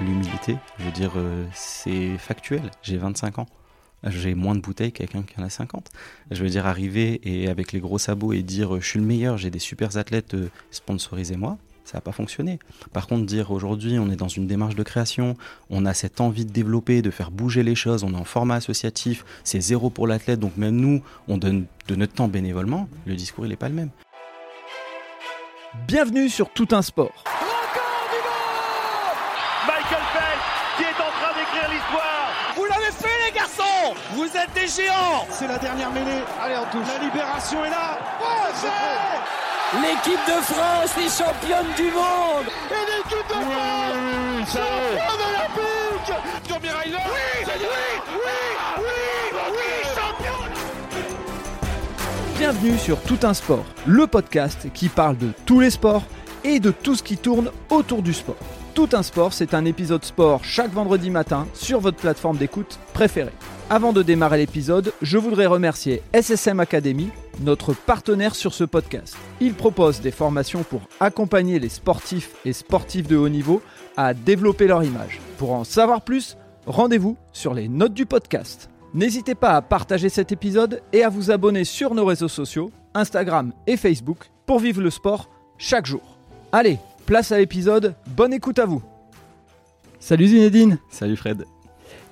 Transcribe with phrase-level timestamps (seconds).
[0.00, 0.56] l'humilité.
[0.78, 2.70] Je veux dire, euh, c'est factuel.
[2.82, 3.46] J'ai 25 ans.
[4.06, 5.90] J'ai moins de bouteilles que quelqu'un qui en a 50.
[6.30, 9.38] Je veux dire, arriver et avec les gros sabots et dire je suis le meilleur,
[9.38, 12.58] j'ai des super athlètes, euh, sponsorisez-moi, ça n'a pas fonctionné.
[12.92, 15.36] Par contre, dire aujourd'hui on est dans une démarche de création,
[15.70, 18.56] on a cette envie de développer, de faire bouger les choses, on est en format
[18.56, 23.14] associatif, c'est zéro pour l'athlète, donc même nous, on donne de notre temps bénévolement, le
[23.14, 23.90] discours il n'est pas le même.
[25.86, 27.24] Bienvenue sur Tout un sport.
[29.66, 30.44] Michael Phelps
[30.76, 32.32] qui est en train d'écrire l'histoire.
[32.56, 35.26] Vous l'avez fait les garçons Vous êtes des géants.
[35.30, 36.22] C'est la dernière mêlée.
[36.40, 36.86] Allez, on touche.
[36.86, 37.98] La libération est là.
[39.82, 42.46] L'équipe de France est championne du monde.
[42.70, 46.14] Et l'équipe de France championne olympique.
[46.48, 47.52] Tommy Ryder Oui, oui,
[48.12, 50.38] oui, oui, oui, champion
[52.38, 56.04] Bienvenue sur Tout un sport, le podcast qui parle de tous les sports
[56.44, 58.36] et de tout ce qui tourne autour du sport.
[58.74, 63.30] Tout un sport, c'est un épisode sport chaque vendredi matin sur votre plateforme d'écoute préférée.
[63.70, 69.16] Avant de démarrer l'épisode, je voudrais remercier SSM Academy, notre partenaire sur ce podcast.
[69.40, 73.62] Il propose des formations pour accompagner les sportifs et sportifs de haut niveau
[73.96, 75.20] à développer leur image.
[75.38, 78.70] Pour en savoir plus, rendez-vous sur les notes du podcast.
[78.92, 83.52] N'hésitez pas à partager cet épisode et à vous abonner sur nos réseaux sociaux, Instagram
[83.68, 86.18] et Facebook, pour vivre le sport chaque jour.
[86.50, 88.82] Allez, place à l'épisode, bonne écoute à vous.
[90.00, 91.44] Salut Zinedine Salut Fred.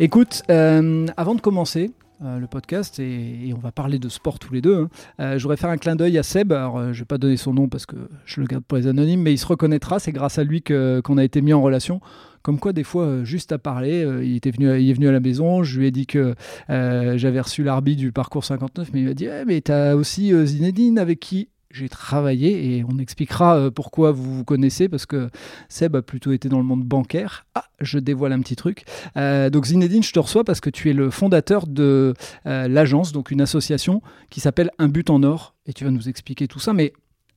[0.01, 1.91] Écoute, euh, avant de commencer
[2.25, 4.89] euh, le podcast, et, et on va parler de sport tous les deux, hein,
[5.21, 6.53] euh, je voudrais faire un clin d'œil à Seb.
[6.53, 8.87] Alors, euh, je vais pas donner son nom parce que je le garde pour les
[8.87, 9.99] anonymes, mais il se reconnaîtra.
[9.99, 12.01] C'est grâce à lui que- qu'on a été mis en relation.
[12.43, 15.09] Comme quoi, des fois, euh, juste à parler, euh, il, était venu, il est venu
[15.09, 15.63] à la maison.
[15.63, 16.35] Je lui ai dit que
[16.71, 19.97] euh, j'avais reçu l'arbitre du parcours 59, mais il m'a dit Eh, Mais tu as
[19.97, 21.49] aussi euh, Zinedine avec qui?
[21.73, 25.31] J'ai travaillé et on expliquera euh, pourquoi vous vous connaissez parce que
[25.69, 27.47] Seb a plutôt été dans le monde bancaire.
[27.55, 28.85] Ah, je dévoile un petit truc.
[29.17, 32.15] Euh, donc Zinedine, je te reçois parce que tu es le fondateur de
[32.47, 36.09] euh, l'agence, donc une association qui s'appelle Un but en or et tu vas nous
[36.09, 36.73] expliquer tout ça.
[36.73, 36.93] Mais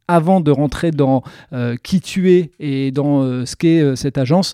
[0.08, 1.24] avant de rentrer dans
[1.82, 4.54] qui tu es et dans ce qu'est cette agence,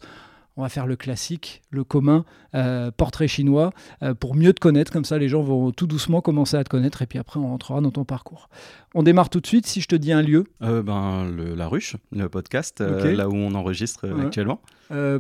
[0.58, 2.26] on va faire le classique, le commun,
[2.56, 3.72] euh, portrait chinois,
[4.04, 4.92] euh, pour mieux te connaître.
[4.92, 7.48] Comme ça, les gens vont tout doucement commencer à te connaître et puis après, on
[7.48, 8.50] rentrera dans ton parcours.
[8.94, 9.66] On démarre tout de suite.
[9.66, 13.34] Si je te dis un lieu, Euh, ben, le- la ruche, le podcast, là où
[13.36, 14.26] on enregistre Ouais.
[14.26, 14.62] actuellement.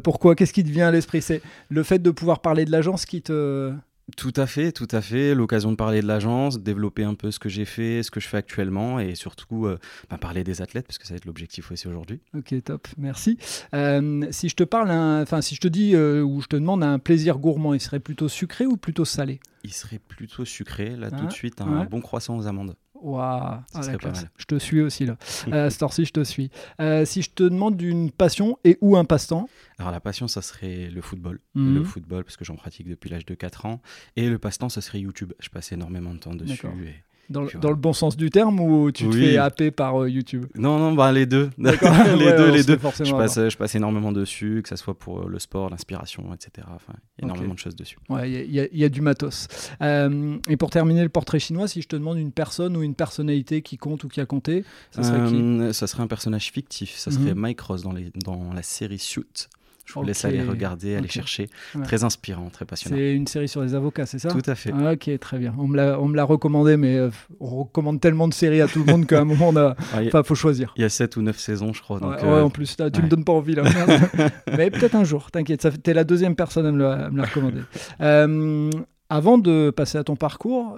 [0.03, 0.35] pourquoi?
[0.35, 1.21] Qu'est-ce qui te vient à l'esprit?
[1.21, 3.71] C'est le fait de pouvoir parler de l'agence qui te.
[4.17, 5.33] Tout à fait, tout à fait.
[5.33, 8.27] L'occasion de parler de l'agence, développer un peu ce que j'ai fait, ce que je
[8.27, 9.79] fais actuellement et surtout euh,
[10.09, 12.19] ben, parler des athlètes parce que ça va être l'objectif aussi aujourd'hui.
[12.35, 13.37] Ok, top, merci.
[13.73, 16.83] Euh, si je te parle, enfin, si je te dis euh, ou je te demande
[16.83, 19.39] un plaisir gourmand, il serait plutôt sucré ou plutôt salé?
[19.63, 21.85] Il serait plutôt sucré, là tout Ah, de suite, un ouais.
[21.87, 22.75] bon croissant aux amandes.
[23.01, 24.21] Waouh, ah, Ça classe.
[24.21, 24.31] mal.
[24.37, 25.17] Je te suis aussi là.
[25.51, 26.51] Euh, heure-ci, je te suis.
[26.79, 30.41] Euh, si je te demande une passion et ou un passe-temps, Alors la passion, ça
[30.41, 31.39] serait le football.
[31.55, 31.75] Mhm.
[31.75, 33.81] Le football, parce que j'en pratique depuis l'âge de 4 ans.
[34.15, 35.33] Et le passe-temps, ce serait YouTube.
[35.39, 36.67] Je passe énormément de temps dessus.
[36.85, 39.19] Et- dans, le- dans bon sens du terme ou tu te Oui.
[39.31, 41.49] fais happer par euh, YouTube Non, non, bah, les deux.
[41.57, 42.77] Les Ouais, deux, les deux.
[43.03, 46.67] Je passe, je passe énormément dessus, que ce soit pour euh, le sport, l'inspiration, etc.
[46.75, 47.97] Enfin, énormément de choses dessus.
[48.09, 49.47] Ouais, il y a- il y, y a du matos.
[49.81, 52.95] Euh, et pour terminer le portrait chinois, si je te demande une personne ou une
[52.95, 55.73] personnalité qui compte ou qui a compté, ça serait qui?
[55.73, 56.95] Ça serait un personnage fictif.
[56.97, 57.39] Ça serait Mhm.
[57.39, 59.47] Mike Ross dans, les, dans la série Suit.
[59.93, 61.49] Je vous laisse aller regarder, aller chercher.
[61.75, 61.83] Ouais.
[61.83, 62.95] Très inspirant, très passionnant.
[62.97, 64.71] C'est une série sur les avocats, c'est ça Tout à fait.
[64.73, 65.53] Ah, Ok, très bien.
[65.57, 67.09] On me l'a, l'a recommandé, mais euh,
[67.39, 69.75] on recommande tellement de séries à tout le monde qu'à un moment, on a...
[70.01, 70.73] Il enfin, faut choisir.
[70.77, 71.99] il y a 7 ou 9 saisons, je crois.
[71.99, 73.63] Donc, ouais, euh, ouais, en plus, là, tu me donnes pas envie là.
[74.57, 75.61] Mais peut-être un jour, t'inquiète.
[75.61, 77.61] Fait- T'es la deuxième personne à me, le- à me la recommander.
[78.01, 78.69] Euh,
[79.09, 80.77] avant de passer à ton parcours,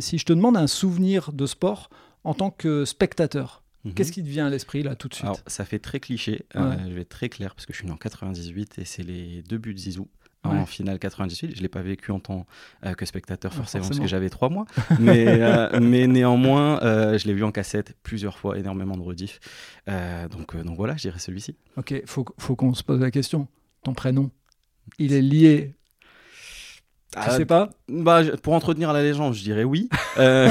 [0.00, 1.90] si je te demande un souvenir de sport
[2.24, 3.94] en tant que spectateur, mhm.
[3.94, 5.24] qu'est-ce qui te vient à l'esprit là tout de suite?
[5.24, 6.46] Alors, ça fait très cliché.
[6.56, 9.02] euh, je vais être très clair parce que je suis né en 98 et c'est
[9.02, 10.08] les deux buts de Zizou.
[10.44, 10.58] Ouais.
[10.58, 12.46] En finale 98, je ne l'ai pas vécu en tant
[12.84, 13.98] euh, que spectateur Ouais, forcément, forcément.
[13.98, 14.66] parce que j'avais trois mois,
[15.00, 19.40] mais, euh, mais néanmoins, euh, je l'ai vu en cassette plusieurs fois, énormément de rediff.
[20.30, 21.56] Donc, donc voilà, je dirais celui-ci.
[21.76, 23.48] Ok, faut, faut qu'on se pose la question.
[23.82, 24.30] Ton prénom,
[24.98, 25.74] il est lié.
[27.16, 29.88] Tu Ah, sais pas bah, je- Pour entretenir la légende, je dirais oui.
[30.18, 30.50] Euh,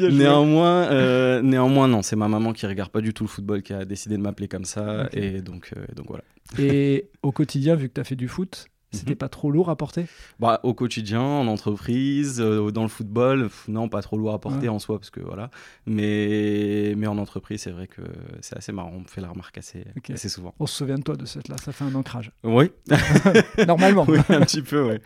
[0.00, 3.72] néanmoins, euh, néanmoins, non, c'est ma maman qui regarde pas du tout le football qui
[3.74, 6.24] a décidé de m'appeler comme ça, et donc, euh, donc voilà.
[6.58, 9.76] Et au quotidien, vu que tu as fait du foot, C'était pas trop lourd à
[9.76, 10.06] porter?
[10.40, 14.38] Bah, au quotidien, en entreprise, euh, dans le football, pff, non, pas trop lourd à
[14.40, 14.68] porter Ouais.
[14.68, 15.50] en soi, parce que voilà.
[15.86, 18.02] Mais, mais en entreprise, c'est vrai que
[18.40, 18.92] c'est assez marrant.
[18.94, 20.54] On me fait la remarque assez, assez souvent.
[20.58, 22.30] On se souvient de toi de cette là, ça fait un ancrage.
[22.42, 22.70] Oui,
[23.66, 24.04] Normalement.
[24.08, 25.00] oui, un petit peu, ouais.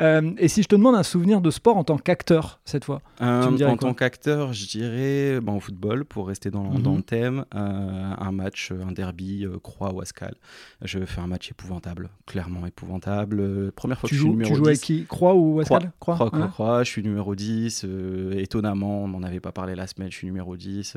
[0.00, 3.00] Euh, et si je te demande un souvenir de sport en tant qu'acteur cette fois
[3.20, 6.82] Euh, me en tant qu'acteur, je dirais ben, au football, pour rester dans, Mhm.
[6.82, 10.34] dans le thème, un match, un derby, euh, Croix ou Ascal.
[10.82, 13.25] Je fais un match épouvantable, clairement épouvantable.
[13.34, 14.68] Euh, première fois tu que je suis joues, numéro tu joues 10.
[14.68, 15.04] avec qui?
[15.06, 16.16] Croix ou Ascal Croix,
[16.48, 17.84] croix, je suis numéro 10.
[17.84, 20.96] euh, étonnamment, on n'en avait pas parlé la semaine, je suis numéro 10.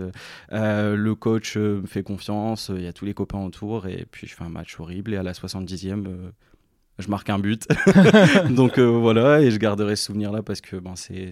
[0.54, 4.28] euh, le coach me fait confiance, il y a tous les copains autour, et puis
[4.28, 5.14] je fais un match horrible.
[5.14, 6.30] Et à la 70e, euh,
[7.00, 7.66] je marque un but.
[8.50, 11.30] Donc euh, voilà, et je garderai ce souvenir-là parce que ben, c'est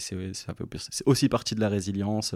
[1.05, 2.35] aussi partie de la résilience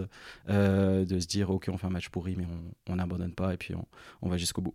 [0.50, 3.54] euh, de se dire ok, on fait un match pourri, mais on- on n'abandonne pas
[3.54, 3.86] et puis on,
[4.20, 4.74] on va jusqu'au bout.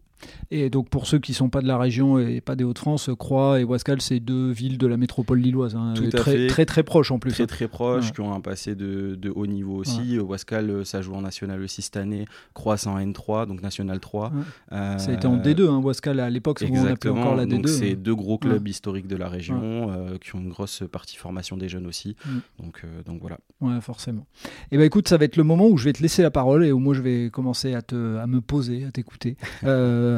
[0.52, 3.60] Et donc pour ceux qui sont pas de la région et pas des Hauts-de-France, Croix
[3.60, 6.48] et Wascal, c'est deux villes de la métropole lilloise, hein, Tout et à très, fait.
[6.48, 7.32] très très proches en plus.
[7.32, 7.48] Très hein.
[7.48, 8.12] très proches, Ouais.
[8.14, 10.18] qui ont un passé de, de haut niveau aussi.
[10.20, 12.26] Wascal, euh, ça joue en National aussi cette année.
[12.54, 14.30] Croix, c'est en N3, donc National 3.
[14.30, 14.42] Ouais.
[14.74, 17.22] Euh, Ça a été en D2, hein, Wascal à l'époque, on appelait Exactement.
[17.22, 17.50] encore la D2.
[17.50, 21.18] Donc c'est deux gros clubs historiques de la région euh, qui ont une grosse partie
[21.18, 22.16] formation des jeunes aussi.
[22.26, 22.64] Mm.
[22.64, 23.38] Donc, euh, donc voilà.
[23.62, 24.26] Ouais, forcément.
[24.72, 26.66] Et ben écoute, ça va être le moment où je vais te laisser la parole
[26.66, 29.36] et où moi je vais commencer à, te, à me poser, à t'écouter,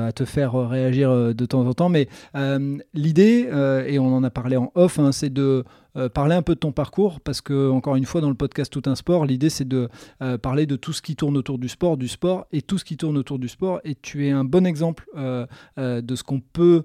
[0.07, 1.89] à te faire euh, réagir euh, de temps en temps.
[1.89, 5.63] Mais euh, l'idée, euh, et on en a parlé en off, hein, c'est de
[5.95, 8.71] euh, parler un peu de ton parcours parce que, encore une fois, dans le podcast
[8.71, 9.89] Tout un sport, l'idée c'est de
[10.21, 12.85] euh, parler de tout ce qui tourne autour du sport, du sport et tout ce
[12.85, 13.81] qui tourne autour du sport.
[13.83, 15.45] Et tu es un bon exemple euh,
[15.77, 16.83] euh, de ce qu'on peut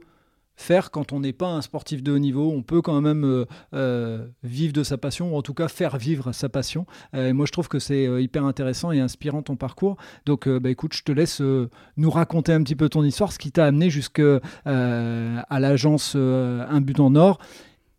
[0.57, 2.53] faire quand on n'est pas un sportif de haut niveau.
[2.53, 5.97] On peut quand même euh, euh, vivre de sa passion, ou en tout cas faire
[5.97, 6.87] vivre sa passion.
[7.15, 9.97] Euh, moi, je trouve que c'est hyper intéressant et inspirant ton parcours.
[10.27, 11.41] Donc, bah, écoute, je te laisse
[11.97, 14.41] nous raconter un petit peu ton histoire, ce qui t'a amené jusque euh,
[15.49, 17.39] à l'agence Un but en or.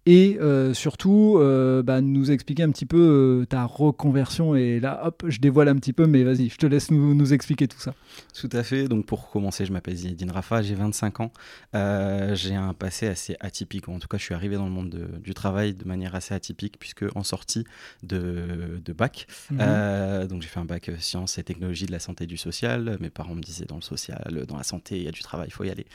[0.07, 4.55] Et euh, surtout, euh, bah, nous expliquer un petit peu euh, ta reconversion.
[4.55, 7.33] Et là, hop, je dévoile un petit peu, mais vas-y, je te laisse nous, nous
[7.33, 7.95] expliquer tout ça.
[8.39, 8.87] Tout à fait.
[8.87, 11.31] Donc pour commencer, je m'appelle Zinedine Rafa, j'ai 25 ans.
[11.73, 13.89] J'ai un passé assez atypique.
[13.89, 16.35] En tout cas, je suis arrivé dans le monde de- du travail de manière assez
[16.35, 17.65] atypique puisque en sortie
[18.03, 20.27] de, de bac, Mhm.
[20.27, 22.97] donc j'ai fait un bac sciences et technologies de la santé et du social.
[22.99, 25.47] Mes parents me disaient dans le social, dans la santé, il y a du travail,
[25.49, 25.87] il faut y aller.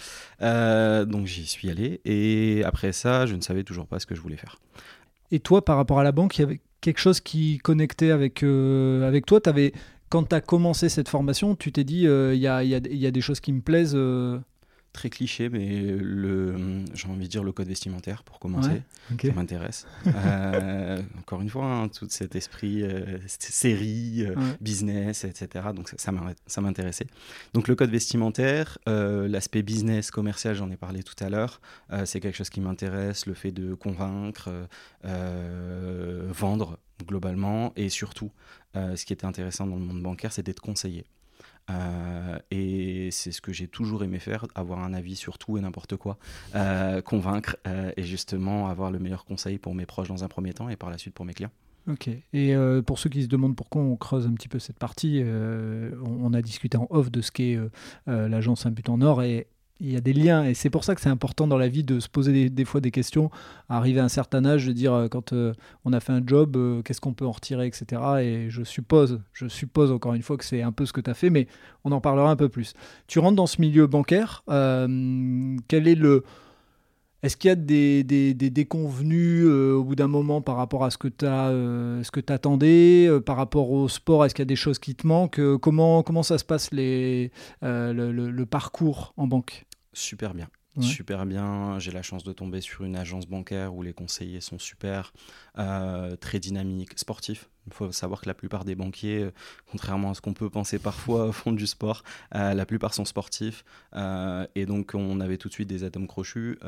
[1.06, 2.00] Donc j'y suis allé.
[2.04, 4.58] Et après ça, je ne savais toujours pas ce que je voulais faire.
[5.30, 8.42] Et toi, par rapport à la banque, il y avait quelque chose qui connectait avec,
[8.42, 9.40] euh, avec toi?
[9.40, 9.72] T'avais-
[10.08, 12.80] Quand tu as commencé cette formation, tu t'es dit, euh, il y, a, y a-
[12.84, 13.94] y a des choses qui me plaisent.
[14.92, 18.70] Très cliché, mais le, j'ai envie de dire le code vestimentaire pour commencer.
[18.70, 18.82] Ouais.
[19.28, 19.86] Ça m'intéresse.
[20.08, 24.56] Euh, encore une fois, hein, tout cet esprit euh, série, euh, Ouais.
[24.60, 25.66] business, etc.
[25.76, 26.12] Donc ça,
[26.46, 27.06] ça m'intéressait.
[27.54, 31.60] Donc le code vestimentaire, euh, l'aspect business, commercial, j'en ai parlé tout à l'heure,
[32.04, 34.50] c'est quelque chose qui m'intéresse, le fait de convaincre,
[36.32, 38.30] vendre globalement, et surtout,
[38.74, 41.04] ce qui était intéressant dans le monde bancaire, c'était de conseiller.
[41.70, 45.60] Euh, et c'est ce que j'ai toujours aimé faire, avoir un avis sur tout et
[45.60, 46.18] n'importe quoi,
[46.54, 50.52] euh, convaincre euh, et justement avoir le meilleur conseil pour mes proches dans un premier
[50.52, 51.52] temps et par la suite pour mes clients.
[51.88, 52.10] Ok.
[52.34, 52.54] Et
[52.86, 56.34] pour ceux qui se demandent pourquoi on creuse un petit peu cette partie, on, on
[56.34, 57.58] a discuté en off de ce qu'est
[58.06, 59.48] l'agence Un but en or et
[59.80, 60.44] il y a des liens.
[60.44, 62.80] Et c'est pour ça que c'est important dans la vie de se poser des, fois
[62.80, 63.30] des questions,
[63.68, 65.52] arriver à un certain âge, de dire euh, quand euh,
[65.84, 68.02] on a fait un job, euh, qu'est-ce qu'on peut en retirer, etc.
[68.20, 71.10] Et je suppose, je suppose encore une fois que c'est un peu ce que tu
[71.10, 71.48] as fait, mais
[71.84, 72.74] on en parlera un peu plus.
[73.06, 74.44] Tu rentres dans ce milieu bancaire.
[74.46, 76.24] quel est le
[77.22, 80.96] est-ce qu'il y a des, des, déconvenus au bout d'un moment par rapport à ce
[80.96, 85.06] que tu attendais, par rapport au sport Est-ce qu'il y a des choses qui te
[85.06, 89.66] manquent comment, ça se passe le parcours en banque?
[89.92, 90.48] Super bien.
[90.76, 90.84] Ouais.
[90.84, 91.78] Super bien.
[91.78, 95.12] J'ai la chance de tomber sur une agence bancaire où les conseillers sont super,
[95.58, 97.50] euh, très dynamiques, sportifs.
[97.70, 99.30] Il faut savoir que la plupart des banquiers, euh,
[99.70, 102.02] contrairement à ce qu'on peut penser parfois, font du sport.
[102.34, 103.64] Euh, la plupart sont sportifs.
[103.94, 106.58] Euh, et donc, on avait tout de suite des atomes crochus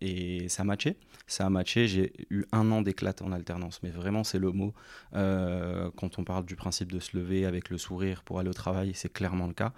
[0.00, 0.96] et ça matchait.
[1.26, 1.86] Ça a matché.
[1.86, 3.80] J'ai eu un an d'éclate en alternance.
[3.82, 4.74] Mais vraiment, c'est le mot.
[5.12, 8.92] Quand on parle du principe de se lever avec le sourire pour aller au travail,
[8.94, 9.72] c'est clairement le cas.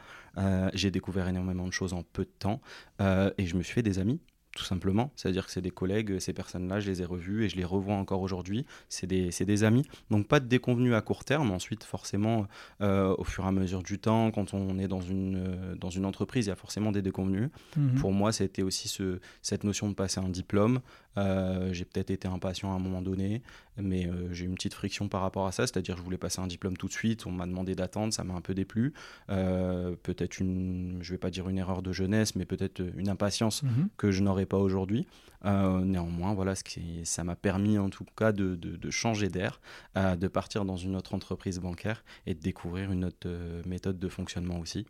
[0.75, 2.61] J'ai découvert énormément de choses en peu de temps.
[3.01, 4.21] Et je me suis fait des amis,
[4.57, 5.13] tout simplement.
[5.15, 7.95] C'est-à-dire que c'est des collègues, ces personnes-là, je les ai revus et je les revois
[7.95, 8.65] encore aujourd'hui.
[8.89, 9.87] C'est des, amis.
[10.11, 11.51] Donc pas de déconvenus à court terme.
[11.51, 12.47] Ensuite, forcément,
[12.81, 15.91] euh, au fur et à mesure du temps, quand on est dans une, euh, dans
[15.91, 17.51] une entreprise, il y a forcément des déconvenus.
[17.77, 18.01] Mhm.
[18.01, 20.81] Pour moi, c'était aussi ce, cette notion de passer un diplôme.
[21.19, 23.43] Euh, j'ai peut-être été impatient à un moment donné,
[23.79, 26.19] mais euh, j'ai eu une petite friction par rapport à ça, c'est-à-dire que je voulais
[26.19, 28.93] passer un diplôme tout de suite, on m'a demandé d'attendre, ça m'a un peu déplu.
[29.31, 33.63] Euh, peut-être une, je vais pas dire une erreur de jeunesse, mais peut-être une impatience
[33.63, 33.89] Mhm.
[33.97, 35.07] que je n'aurais pas aujourd'hui.
[35.45, 39.61] Euh, néanmoins, voilà, ce qui, ça m'a permis en tout cas de, de, changer d'air,
[39.97, 43.99] euh, de partir dans une autre entreprise bancaire et de découvrir une autre euh, méthode
[43.99, 44.87] de fonctionnement aussi.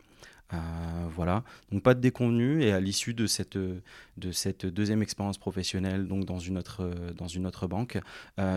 [1.09, 6.07] Voilà, donc pas de déconvenu et à l'issue de cette, de cette deuxième expérience professionnelle
[6.07, 7.99] donc dans une autre, dans une autre banque,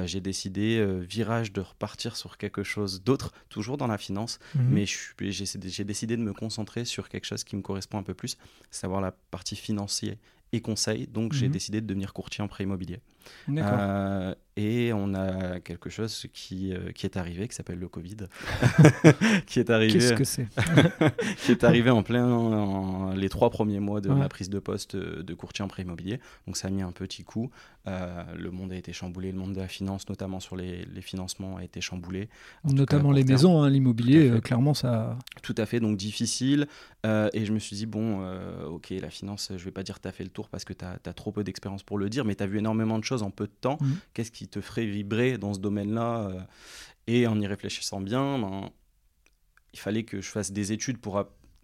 [0.04, 4.68] j'ai décidé, virage, de repartir sur quelque chose d'autre, toujours dans la finance, mhm.
[4.70, 8.36] mais j'ai décidé de me concentrer sur quelque chose qui me correspond un peu plus,
[8.70, 10.16] savoir la partie financière
[10.52, 11.06] et conseil.
[11.06, 11.52] Donc, j'ai mhm.
[11.52, 13.00] décidé de devenir courtier en prêt immobilier.
[13.48, 18.16] Euh, et on a quelque chose qui, euh, qui est arrivé, qui s'appelle le Covid,
[19.46, 19.92] qui est arrivé.
[19.92, 20.48] Qu'est-ce que c'est?
[21.44, 25.34] Qui est arrivé en plein les trois premiers mois de la prise de poste de
[25.34, 26.20] courtier en prêt immobilier.
[26.46, 27.50] Donc ça a mis un petit coup.
[27.86, 31.00] Euh, le monde a été chamboulé, le monde de la finance, notamment sur les, les
[31.00, 32.28] financements, a été chamboulé.
[32.64, 35.16] Notamment les maisons, hein, l'immobilier, clairement ça.
[35.42, 36.66] Tout à fait, donc difficile.
[37.04, 38.20] et je me suis dit bon,
[38.66, 40.84] ok, la finance, je vais pas dire tu as fait le tour parce que tu
[40.84, 43.46] as, trop peu d'expérience pour le dire, mais tu as vu énormément de en peu
[43.46, 43.92] de temps, mmh.
[44.14, 46.40] qu'est-ce qui te ferait vibrer dans ce domaine-là euh,
[47.06, 48.70] Et en y réfléchissant bien, ben,
[49.72, 51.18] il fallait que je fasse des études pour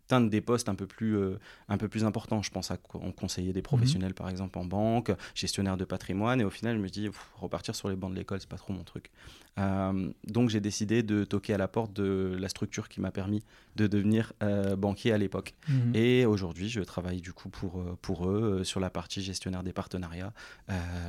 [0.06, 2.42] atteindre des postes un peu plus, euh, un peu plus importants.
[2.42, 3.62] Je pense à conseiller des mmh.
[3.62, 6.40] professionnels, par exemple, en banque, gestionnaire de patrimoine.
[6.40, 8.72] Et au final, je me dis, repartir sur les bancs de l'école, c'est pas trop
[8.72, 9.10] mon truc.
[9.58, 13.42] Euh, donc, j'ai décidé de toquer à la porte de la structure qui m'a permis
[13.74, 14.32] de devenir
[14.78, 15.54] banquier à l'époque.
[15.68, 15.94] Mmh.
[15.94, 20.32] Et aujourd'hui, je travaille du coup pour, pour eux sur la partie gestionnaire des partenariats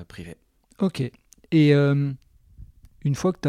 [0.08, 0.38] privés.
[0.80, 1.02] Ok.
[1.52, 2.12] Et euh,
[3.04, 3.40] une fois que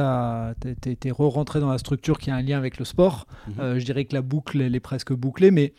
[0.81, 3.55] tu es, re-rentré dans la structure qui a un lien avec le sport, mhm.
[3.61, 5.73] euh, je dirais que la boucle, elle est presque bouclée, mais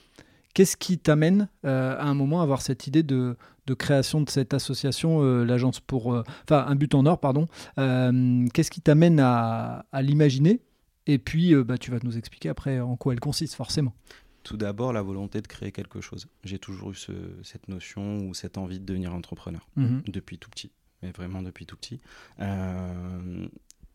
[0.53, 3.35] qu'est-ce qui t'amène euh, à un moment à avoir cette idée de,
[3.77, 6.07] création de cette association, l'agence pour...
[6.07, 7.45] Enfin, un but en or, pardon.
[7.75, 10.59] qu'est-ce qui t'amène à, l'imaginer?
[11.05, 13.93] Et puis, bah, tu vas nous expliquer après en quoi elle consiste, forcément.
[14.41, 16.27] Tout d'abord, la volonté de créer quelque chose.
[16.43, 16.95] J'ai toujours eu
[17.43, 20.01] cette notion ou cette envie de devenir entrepreneur mhm.
[20.07, 21.99] depuis tout petit mais vraiment depuis tout petit.
[22.39, 23.47] Euh,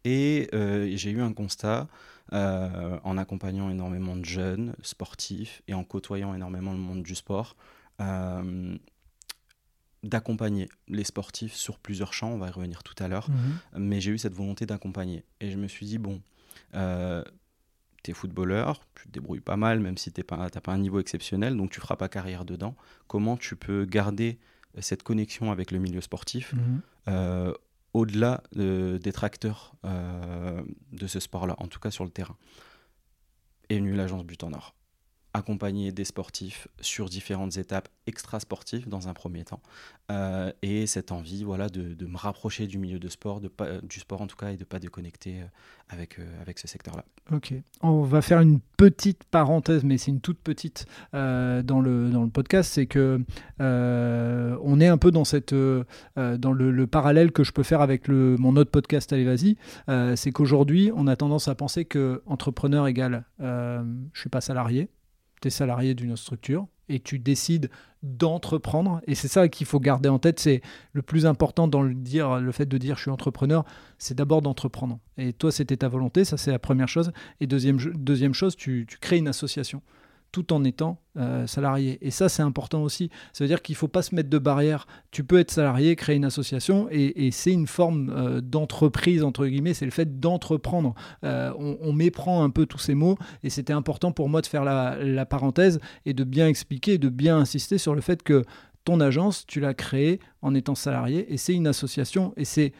[0.05, 1.89] et euh, j'ai eu un constat
[2.33, 7.57] euh, en accompagnant énormément de jeunes sportifs et en côtoyant énormément le monde du sport
[10.05, 13.81] d'accompagner les sportifs sur plusieurs champs, on va y revenir tout à l'heure, mhm.
[13.81, 15.25] mais j'ai eu cette volonté d'accompagner.
[15.41, 16.21] Et je me suis dit, bon,
[16.75, 17.25] euh,
[18.03, 20.79] tu es footballeur, tu te débrouilles pas mal, même si tu n'as pas, pas un
[20.79, 22.77] niveau exceptionnel, donc tu feras pas carrière dedans.
[23.09, 24.39] Comment tu peux garder
[24.81, 26.81] cette connexion avec le milieu sportif mhm.
[27.09, 27.53] euh,
[27.93, 30.63] au-delà des tracteurs euh,
[30.93, 32.37] de ce sport-là, en tout cas sur le terrain.
[33.69, 34.75] Est venue l'agence But en Or
[35.35, 39.61] accompagner des sportifs sur différentes étapes extra-sportives dans un premier temps.
[40.13, 43.51] Euh, et cette envie voilà, de, me rapprocher du milieu de sport, de
[43.83, 45.45] du sport en tout cas, et de ne pas déconnecter euh,
[45.89, 47.05] avec, euh, avec ce secteur-là.
[47.33, 47.53] Ok.
[47.83, 52.31] On va faire une petite parenthèse, mais c'est une toute petite dans, le, dans le
[52.31, 52.73] podcast.
[52.73, 53.21] C'est que
[53.59, 58.37] on est un peu dans, cette, dans le, parallèle que je peux faire avec le,
[58.39, 59.57] mon autre podcast Allez Vas-y.
[60.17, 64.91] c'est qu'aujourd'hui, on a tendance à penser que entrepreneur égale je ne suis pas salarié
[65.51, 67.71] salarié d'une structure et tu décides
[68.03, 69.01] d'entreprendre.
[69.07, 70.39] Et c'est ça qu'il faut garder en tête.
[70.39, 70.61] C'est
[70.93, 73.65] le plus important dans le, dire, le fait de dire je suis entrepreneur,
[73.99, 74.99] c'est d'abord d'entreprendre.
[75.17, 77.13] Et toi, c'était ta volonté, ça c'est la première chose.
[77.41, 79.83] Et deuxième, deuxième chose, tu crées une association
[80.35, 81.97] tout en étant euh, salarié.
[82.03, 83.09] Et ça, c'est important aussi.
[83.33, 84.89] Ça veut dire qu'il ne faut pas se mettre de barrière.
[85.13, 89.75] Tu peux être salarié, créer une association, et, c'est une forme euh, d'entreprise, entre guillemets,
[89.75, 90.95] c'est le fait d'entreprendre.
[91.23, 94.65] Euh, on, méprend un peu tous ces mots, et c'était important pour moi de faire
[94.65, 98.43] la, parenthèse et de bien expliquer, de bien insister sur le fait que
[98.83, 102.73] ton agence, tu l'as créée en étant salarié, et c'est une association, et c'est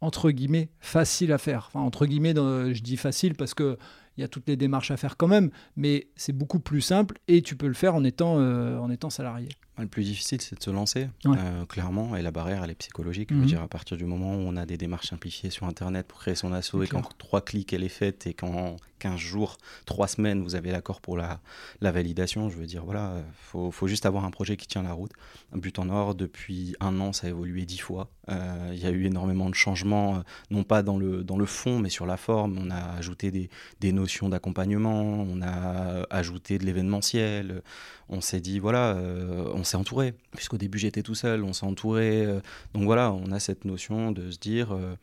[0.00, 1.64] entre guillemets facile à faire.
[1.66, 3.76] Enfin, entre guillemets, je dis facile parce que
[4.16, 7.18] il y a toutes les démarches à faire quand même, mais c'est beaucoup plus simple
[7.28, 9.48] et tu peux le faire en étant, euh, salarié.
[9.78, 13.28] Le plus difficile, c'est de se lancer, euh, clairement, et la barrière, elle est psychologique.
[13.30, 13.46] Je veux mhm.
[13.46, 16.34] dire, à partir du moment où on a des démarches simplifiées sur Internet pour créer
[16.34, 20.42] son asso, et qu'en trois clics, elle est faite, et qu'en 15 jours, 3 semaines,
[20.42, 21.40] vous avez l'accord pour la,
[21.80, 24.92] la, validation, je veux dire, voilà, il faut, juste avoir un projet qui tient la
[24.92, 25.12] route.
[25.54, 28.08] Un but en or, depuis un an, ça a évolué 10 fois.
[28.30, 31.46] Euh, il y a eu énormément de changements, euh, non pas dans le, dans le
[31.46, 32.58] fond, mais sur la forme.
[32.58, 37.62] On a ajouté des, des notions d'accompagnement, on a ajouté de l'événementiel,
[38.08, 41.66] on s'est dit, voilà, euh, on s'est entouré, puisqu'au début j'étais tout seul, on s'est
[41.66, 42.24] entouré.
[42.24, 42.40] Euh,
[42.74, 44.94] donc voilà, on a cette notion de se dire, euh,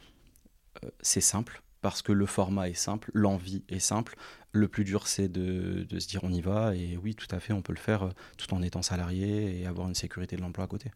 [1.02, 4.16] c'est simple, parce que le format est simple, l'envie est simple.
[4.56, 6.76] Le plus dur, c'est de, de, se dire on y va.
[6.76, 9.88] Et oui, tout à fait, on peut le faire tout en étant salarié et avoir
[9.88, 10.92] une sécurité de l'emploi à côté.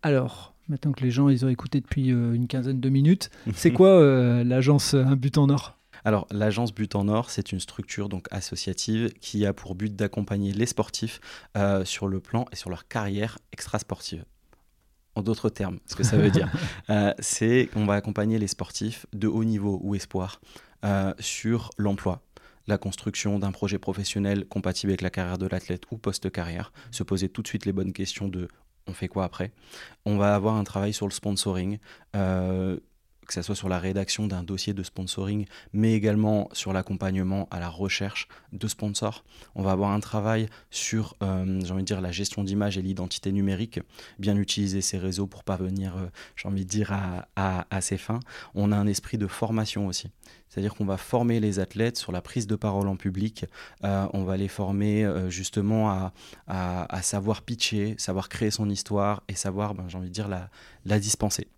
[0.00, 4.42] Alors, maintenant que les gens ils ont écouté depuis une quinzaine de minutes, c'est quoi
[4.42, 5.76] l'agence Un but en or?
[6.04, 10.52] Alors, l'agence But en Or, c'est une structure donc associative qui a pour but d'accompagner
[10.52, 11.20] les sportifs
[11.56, 14.24] euh, sur le plan et sur leur carrière extra-sportive.
[15.16, 16.50] en d'autres termes, ce que ça veut dire.
[16.90, 20.40] Euh, c'est qu'on va accompagner les sportifs de haut niveau ou espoir
[20.84, 22.20] euh, sur l'emploi,
[22.66, 27.30] la construction d'un projet professionnel compatible avec la carrière de l'athlète ou post-carrière, se poser
[27.30, 28.48] tout de suite les bonnes questions de
[28.86, 29.52] on fait quoi après
[30.04, 31.78] On va avoir un travail sur le sponsoring,
[32.16, 32.78] euh,
[33.26, 37.60] que ce soit sur la rédaction d'un dossier de sponsoring, mais également sur l'accompagnement à
[37.60, 39.24] la recherche de sponsors.
[39.54, 42.82] On va avoir un travail sur, euh, j'ai envie de dire, la gestion d'image et
[42.82, 43.80] l'identité numérique,
[44.18, 48.20] bien utiliser ces réseaux pour parvenir, euh, j'ai envie de dire, à, à, ces fins.
[48.54, 50.08] On a un esprit de formation aussi.
[50.48, 53.44] C'est-à-dire qu'on va former les athlètes sur la prise de parole en public,
[53.82, 56.12] euh, on va les former justement
[56.46, 60.98] à, savoir pitcher, savoir créer son histoire et savoir, ben, j'ai envie de dire, la
[61.00, 61.48] dispenser.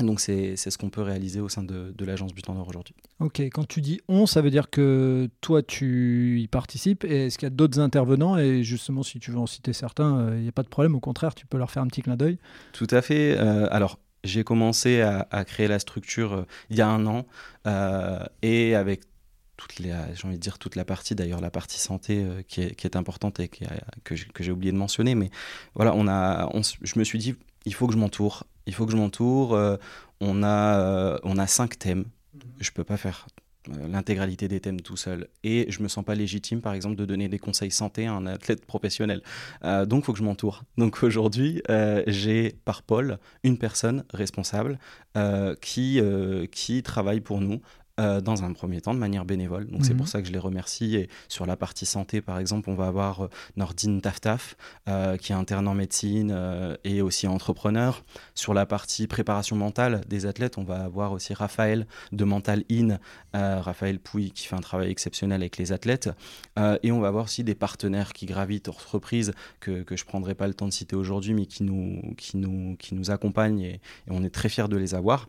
[0.00, 2.94] Donc c'est ce qu'on peut réaliser au sein de, de l'agence But en Or aujourd'hui.
[3.20, 7.38] Ok, quand tu dis on, ça veut dire que toi tu y participes et est-ce
[7.38, 8.38] qu'il y a d'autres intervenants?
[8.38, 10.94] Et justement si tu veux en citer certains, il euh, n'y a pas de problème,
[10.94, 12.38] au contraire tu peux leur faire un petit clin d'œil.
[12.72, 13.36] Tout à fait.
[13.38, 17.26] Euh, alors j'ai commencé à, à, créer la structure euh, il y a un an
[17.66, 19.02] euh, et avec
[19.68, 22.62] toute les, j'ai envie de dire toute la partie d'ailleurs la partie santé euh, qui,
[22.62, 23.64] est, qui, est, importante et qui
[24.04, 25.30] que j'ai oublié de mentionner mais
[25.74, 28.86] voilà on a on, je me suis dit il faut que je m'entoure il faut
[28.86, 29.76] que je m'entoure euh,
[30.22, 32.04] on a euh, on a cinq thèmes.
[32.60, 33.26] Je peux pas faire
[33.68, 37.04] euh, l'intégralité des thèmes tout seul et je me sens pas légitime par exemple de
[37.04, 39.22] donner des conseils santé à un athlète professionnel.
[39.64, 40.62] Euh, donc il faut que je m'entoure.
[40.78, 44.78] Donc aujourd'hui euh, j'ai par Paul une personne responsable
[45.16, 47.60] euh, qui, euh, qui travaille pour nous
[48.00, 49.66] euh, dans un premier temps de manière bénévole.
[49.66, 49.84] Donc mmh.
[49.84, 50.96] c'est pour ça que je les remercie.
[50.96, 54.56] Et sur la partie santé, par exemple, on va avoir euh, Nordine Taftaf,
[54.88, 58.04] euh, qui est interne en médecine euh, et aussi entrepreneur.
[58.34, 62.98] Sur la partie préparation mentale des athlètes, on va avoir aussi Raphaël de Mental In,
[63.34, 66.10] Raphaël Pouy, qui fait un travail exceptionnel avec les athlètes.
[66.82, 70.34] Et on va avoir aussi des partenaires qui gravitent entreprises que, que je ne prendrai
[70.34, 73.74] pas le temps de citer aujourd'hui, mais qui nous, qui, nous, qui nous accompagnent et,
[73.74, 75.28] et on est très fiers de les avoir.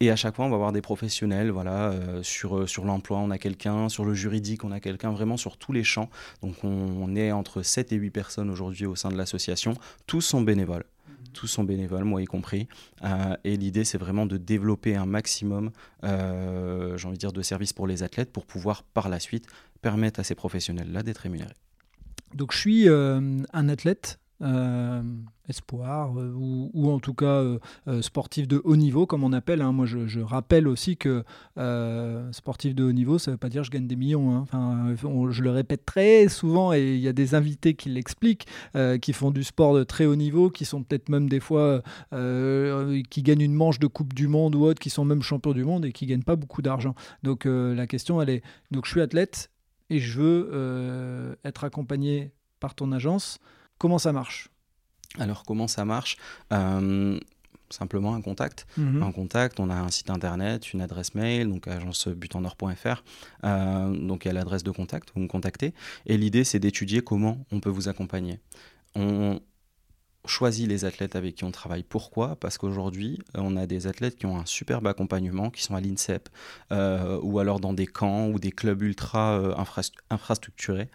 [0.00, 3.30] Et à chaque fois, on va avoir des professionnels, voilà, euh, sur, sur l'emploi, on
[3.30, 6.08] a quelqu'un, sur le juridique, on a quelqu'un, vraiment sur tous les champs.
[6.40, 9.74] Donc on, on est entre 7 et 8 personnes aujourd'hui au sein de l'association.
[10.06, 10.84] Tous sont bénévoles.
[11.32, 12.68] Tous sont bénévoles, moi y compris.
[13.04, 15.70] Euh, et l'idée, c'est vraiment de développer un maximum,
[16.04, 19.46] euh, j'ai envie de dire, de services pour les athlètes pour pouvoir par la suite
[19.82, 21.54] permettre à ces professionnels-là d'être rémunérés.
[22.34, 25.02] Donc je suis euh, un athlète euh,
[25.48, 27.58] espoir euh, ou, en tout cas euh,
[28.02, 29.72] sportif de haut niveau comme on appelle hein.
[29.72, 31.24] moi je, rappelle aussi que
[32.30, 34.42] sportif de haut niveau ça veut pas dire je gagne des millions hein.
[34.42, 34.94] enfin,
[35.30, 38.46] je le répète très souvent et il y a des invités qui l'expliquent
[39.02, 43.22] qui font du sport de très haut niveau qui sont peut-être même des fois qui
[43.22, 45.84] gagnent une manche de coupe du monde ou autre qui sont même champions du monde
[45.84, 49.50] et qui gagnent pas beaucoup d'argent donc la question elle est donc je suis athlète
[49.90, 53.40] et je veux être accompagné par ton agence
[53.78, 54.48] Comment ça marche?
[55.18, 56.16] Alors, comment ça marche?
[56.52, 57.18] Euh,
[57.70, 58.66] Simplement un contact.
[58.76, 58.84] Mhm.
[58.84, 59.02] Mm -hmm.
[59.08, 63.02] Un contact, on a un site internet, une adresse mail, donc agencebutenor.fr.
[63.44, 65.74] Euh, donc, il y a l'adresse de contact, vous me contactez.
[66.06, 68.40] Et l'idée, c'est d'étudier comment on peut vous accompagner.
[68.94, 69.40] On
[70.24, 71.82] choisit les athlètes avec qui on travaille.
[71.82, 72.36] Pourquoi?
[72.36, 76.28] Parce qu'aujourd'hui, on a des athlètes qui ont un superbe accompagnement, qui sont à l'INSEP,
[76.72, 80.88] euh, ou alors dans des camps ou des clubs ultra euh, infra infrastructurés.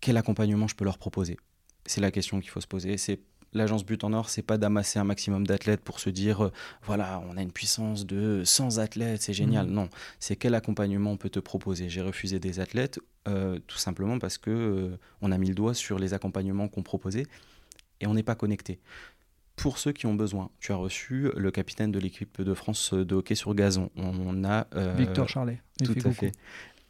[0.00, 1.36] Quel accompagnement je peux leur proposer?
[1.86, 2.96] C'est la question qu'il faut se poser.
[2.96, 3.20] C'est
[3.52, 7.22] l'agence But en Or, c'est pas d'amasser un maximum d'athlètes pour se dire euh, voilà,
[7.28, 9.66] on a une puissance de 100 athlètes, c'est génial.
[9.66, 9.72] Mmh.
[9.72, 9.88] Non,
[10.20, 11.88] c'est quel accompagnement on peut te proposer.
[11.88, 15.74] J'ai refusé des athlètes euh, tout simplement parce que euh, on a mis le doigt
[15.74, 17.26] sur les accompagnements qu'on proposait
[18.00, 18.80] et on n'est pas connecté.
[19.54, 23.14] Pour ceux qui ont besoin, tu as reçu le capitaine de l'équipe de France de
[23.14, 23.90] hockey sur gazon.
[23.96, 24.66] On a
[24.96, 25.60] Victor Charlet.
[25.84, 26.32] Tout à fait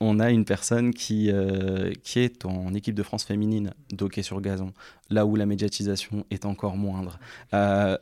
[0.02, 4.40] on a une personne qui, euh, qui est en équipe de France féminine d'hockey sur
[4.40, 4.72] gazon,
[5.10, 7.20] là où la médiatisation est encore moindre.
[7.54, 7.96] Euh,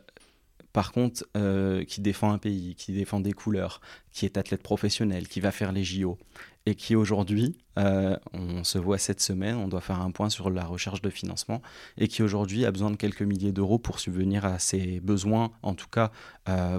[0.73, 5.27] par contre, euh, qui défend un pays, qui défend des couleurs, qui est athlète professionnel,
[5.27, 6.17] qui va faire les JO,
[6.65, 10.63] et qui aujourd'hui, on se voit cette semaine, on doit faire un point sur la
[10.63, 11.61] recherche de financement,
[11.97, 15.73] et qui aujourd'hui a besoin de quelques milliers d'euros pour subvenir à ses besoins, en
[15.73, 16.11] tout cas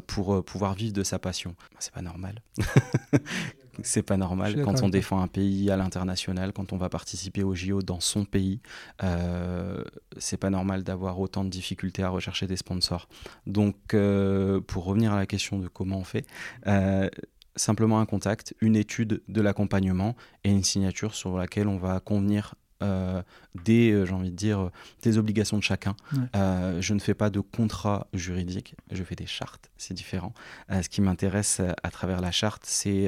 [0.07, 1.57] pour pouvoir vivre de sa passion.
[1.81, 2.43] C'est pas normal.
[3.83, 7.55] c'est pas normal quand on défend un pays à l'international, quand on va participer au
[7.55, 8.61] JO dans son pays.
[9.03, 9.83] Euh,
[10.19, 13.09] c'est pas normal d'avoir autant de difficultés à rechercher des sponsors.
[13.47, 16.27] Donc, euh, pour revenir à la question de comment on fait,
[16.67, 17.09] euh,
[17.57, 22.55] simplement un contact, une étude de l'accompagnement et une signature sur laquelle on va convenir
[22.83, 23.23] euh,
[23.65, 24.71] des, euh, j'ai envie de dire,
[25.03, 25.95] des obligations de chacun.
[26.13, 26.19] Ouais.
[26.35, 30.33] Euh, je ne fais pas de contrat juridique, je fais des chartes, c'est différent.
[30.71, 33.07] Ce qui m'intéresse à travers la charte, c'est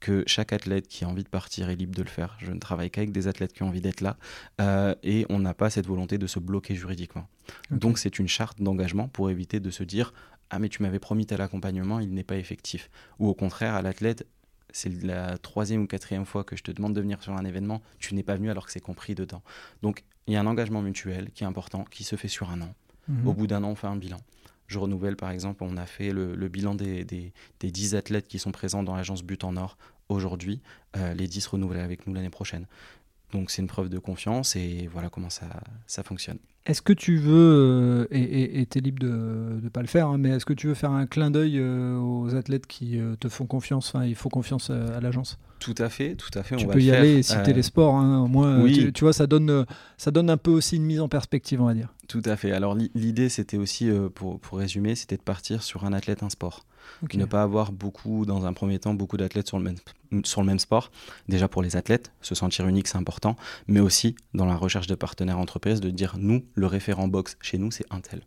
[0.00, 2.36] que chaque athlète qui a envie de partir est libre de le faire.
[2.38, 4.16] Je ne travaille qu'avec des athlètes qui ont envie d'être là
[4.60, 7.28] euh, et on n'a pas cette volonté de se bloquer juridiquement.
[7.70, 10.12] Donc c'est une charte d'engagement pour éviter de se dire
[10.50, 12.90] ah mais tu m'avais promis tel accompagnement, il n'est pas effectif.
[13.18, 14.26] Ou au contraire à l'athlète
[14.70, 17.80] c'est la troisième ou quatrième fois que je te demande de venir sur un événement,
[17.98, 19.42] tu n'es pas venu alors que c'est compris dedans.
[19.82, 22.60] Donc il y a un engagement mutuel qui est important, qui se fait sur un
[22.60, 22.74] an.
[23.08, 23.26] Mhm.
[23.26, 24.18] Au bout d'un an, on fait un bilan.
[24.66, 28.52] Je renouvelle, par exemple, on a fait le, bilan des, des, 10 athlètes qui sont
[28.52, 29.76] présents dans l'agence But en Or
[30.08, 30.60] aujourd'hui.
[30.96, 32.66] Euh, les 10 renouvellent avec nous l'année prochaine.
[33.32, 35.46] Donc c'est une preuve de confiance et voilà comment ça,
[35.86, 36.38] ça fonctionne.
[36.64, 40.18] Est-ce que tu veux, euh, et tu es libre de ne pas le faire, hein,
[40.18, 43.46] mais est-ce que tu veux faire un clin d'œil euh, aux athlètes qui te font
[43.46, 45.38] confiance, enfin il faut confiance à l'agence?
[45.58, 46.56] Tout à fait, tout à fait.
[46.56, 47.94] Tu peux y aller et citer les sports.
[47.96, 48.92] Hein, au moins, oui.
[48.92, 49.66] tu, vois, ça donne,
[49.96, 51.92] ça donne un peu aussi une mise en perspective, on va dire.
[52.08, 52.52] Tout à fait.
[52.52, 56.64] Alors l'idée, c'était aussi, pour, pour résumer, c'était de partir sur un athlète, un sport.
[57.14, 60.46] Ne pas avoir beaucoup, dans un premier temps, beaucoup d'athlètes sur, le même, sur le
[60.46, 60.90] même sport.
[61.28, 63.36] Déjà pour les athlètes, se sentir unique, c'est important.
[63.66, 67.58] Mais aussi dans la recherche de partenaires entreprises, de dire nous, le référent box chez
[67.58, 68.22] nous, c'est Intel.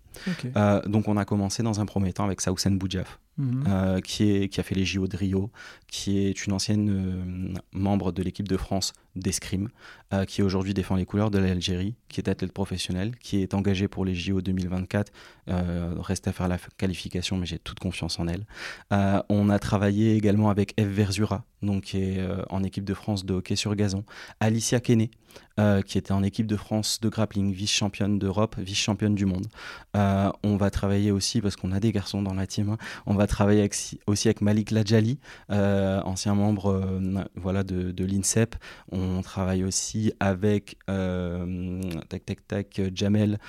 [0.55, 3.19] Euh, donc on a commencé dans un premier temps avec Saoussen Boudjaf.
[3.39, 3.63] Mhm.
[3.67, 5.49] Euh, qui, a fait les JO de Rio,
[5.87, 9.69] qui est une ancienne euh, membre de l'équipe de France d'escrime,
[10.13, 13.87] euh, qui aujourd'hui défend les couleurs de l'Algérie, qui est athlète professionnel, qui est engagée
[13.87, 15.11] pour les JO 2024.
[15.47, 18.45] reste à faire la qualification, mais j'ai toute confiance en elle.
[19.29, 22.19] on a travaillé également avec Eve Verzura, donc qui est
[22.49, 24.03] en équipe de France de hockey sur gazon.
[24.39, 25.09] Alicia Kenney,
[25.87, 29.47] qui était en équipe de France de grappling, vice-championne d'Europe, vice-championne du monde.
[29.95, 33.25] on va travailler aussi, parce qu'on a des garçons dans la team, hein, on va
[33.27, 33.67] travaillé
[34.07, 35.19] aussi avec Malik Lajali,
[35.51, 38.55] euh, ancien membre euh, voilà, de, l'INSEP.
[39.23, 43.39] Travaille aussi avec euh, tac, tac, tac, Jamel,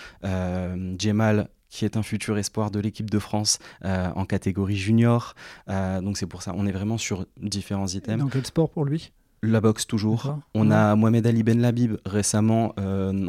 [0.98, 5.34] Jemal, qui est un futur espoir de l'équipe de France en catégorie junior.
[5.68, 8.18] donc c'est pour ça, on est vraiment sur différents items.
[8.18, 9.12] Dans quel sport pour lui?
[9.42, 10.38] La boxe toujours.
[10.54, 12.74] On a Mohamed Ali Ben Labib, récemment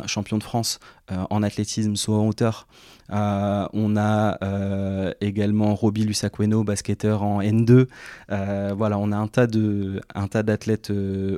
[0.07, 2.67] champion de France en athlétisme saut en hauteur.
[3.11, 7.87] Euh, on a euh, également Roby Lusaqueno, basketteur en N2.
[8.31, 10.91] Euh, voilà, on a un tas de, un tas d'athlètes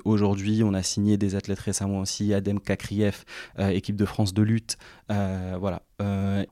[0.05, 0.63] aujourd'hui.
[0.63, 3.23] On a signé des athlètes récemment aussi, Adem Kakriev,
[3.59, 4.77] équipe de France de lutte.
[5.09, 5.81] voilà.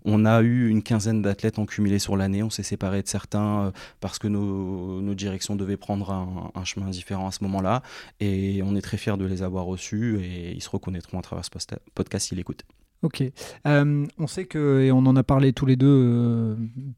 [0.06, 2.44] on a eu une quinzaine d'athlètes en cumulé sur l'année.
[2.44, 7.32] On s'est séparé de certains parce que nos, directions devaient prendre un, chemin différent à
[7.32, 7.82] ce moment-là.
[8.20, 11.46] Et on est très fiers de les avoir reçus et ils se reconnaîtront à travers
[11.46, 11.52] ce
[11.94, 12.66] podcast s'ils l'écoutent.
[13.04, 13.24] Ok.
[13.66, 16.56] Euh, on sait que, et on en a parlé tous les deux euh,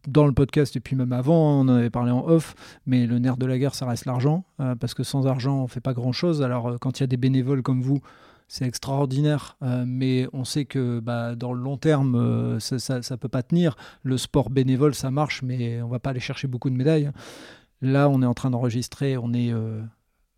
[0.07, 3.19] dans le podcast et puis même avant, on en avait parlé en off, mais le
[3.19, 5.93] nerf de la guerre, ça reste l'argent, euh, parce que sans argent, on fait pas
[5.93, 6.41] grand-chose.
[6.41, 8.01] Alors quand il y a des bénévoles comme vous,
[8.49, 13.41] c'est extraordinaire, mais on sait que bah, dans le long terme, ça, ne peut pas
[13.41, 13.75] tenir.
[14.03, 17.09] Le sport bénévole, ça marche, mais on va pas aller chercher beaucoup de médailles.
[17.81, 19.51] Là, on est en train d'enregistrer, on est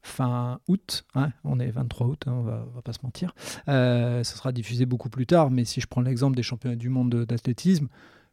[0.05, 1.05] fin août.
[1.15, 3.33] Hein, on est 23 août, hein, on, va, va pas se mentir.
[3.67, 6.89] Euh, ça sera diffusé beaucoup plus tard, mais si je prends l'exemple des championnats du
[6.89, 7.87] monde d'athlétisme,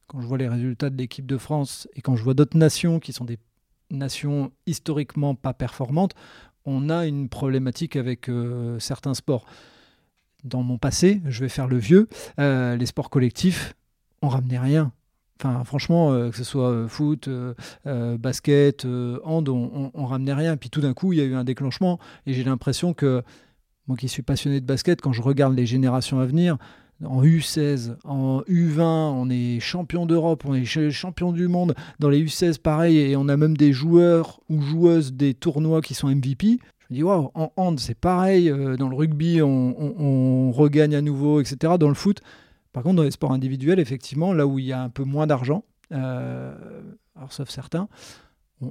[0.06, 3.00] quand je vois les résultats de l'équipe de France et quand je vois d'autres nations
[3.00, 3.38] qui sont des
[3.90, 6.14] nations historiquement pas performantes,
[6.64, 9.46] on a une problématique avec euh, certains sports.
[10.44, 12.08] Dans mon passé, je vais faire le vieux,
[12.38, 13.74] euh, les sports collectifs,
[14.22, 14.92] on ramenait rien.
[15.64, 17.54] Franchement, euh, que ce soit euh, foot, euh,
[18.18, 18.86] basket,
[19.24, 20.56] hand, on, on, ramenait rien.
[20.56, 21.98] Puis tout d'un coup, il y a eu un déclenchement.
[22.26, 23.22] Et j'ai l'impression que,
[23.86, 26.58] moi qui suis passionné de basket, quand je regarde les générations à venir,
[27.04, 31.74] en U16, en U20, on est champion d'Europe, on est champion du monde.
[31.98, 35.94] Dans les U16, pareil, et on a même des joueurs ou joueuses des tournois qui
[35.94, 36.58] sont MVP.
[36.78, 38.52] Je me dis, waouh, en hand, c'est pareil.
[38.78, 41.74] Dans le rugby, on, on, regagne à nouveau, etc.
[41.78, 42.20] Dans le foot,
[42.72, 45.26] par contre, dans les sports individuels, effectivement, là où il y a un peu moins
[45.26, 46.54] d'argent, euh,
[47.28, 47.88] sauf certains,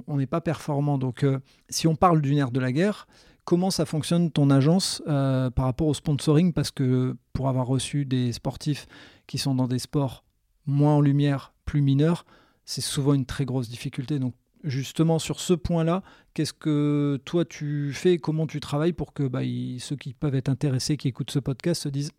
[0.06, 0.98] on n'est pas performant.
[0.98, 1.38] Donc, euh,
[1.68, 3.06] si on parle du nerf de la guerre,
[3.44, 6.52] comment ça fonctionne ton agence euh, par rapport au sponsoring?
[6.52, 8.86] Parce que pour avoir reçu des sportifs
[9.26, 10.24] qui sont dans des sports
[10.66, 12.24] moins en lumière, plus mineurs,
[12.64, 14.18] c'est souvent une très grosse difficulté.
[14.18, 14.34] Donc,
[14.64, 16.02] justement, sur ce point-là,
[16.34, 18.18] qu'est-ce que toi tu fais?
[18.18, 19.42] Comment tu travailles pour que bah,
[19.78, 22.12] ceux qui peuvent être intéressés, qui écoutent ce podcast, se disent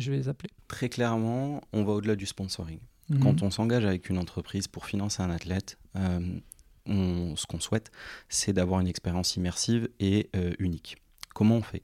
[0.00, 0.50] je vais les appeler.
[0.68, 2.80] Très clairement, on va au-delà du sponsoring.
[3.08, 3.20] Mhm.
[3.20, 6.20] Quand on s'engage avec une entreprise pour financer un athlète, euh,
[6.86, 7.90] ce qu'on souhaite,
[8.28, 10.96] c'est d'avoir une expérience immersive et euh, unique.
[11.34, 11.82] Comment on fait?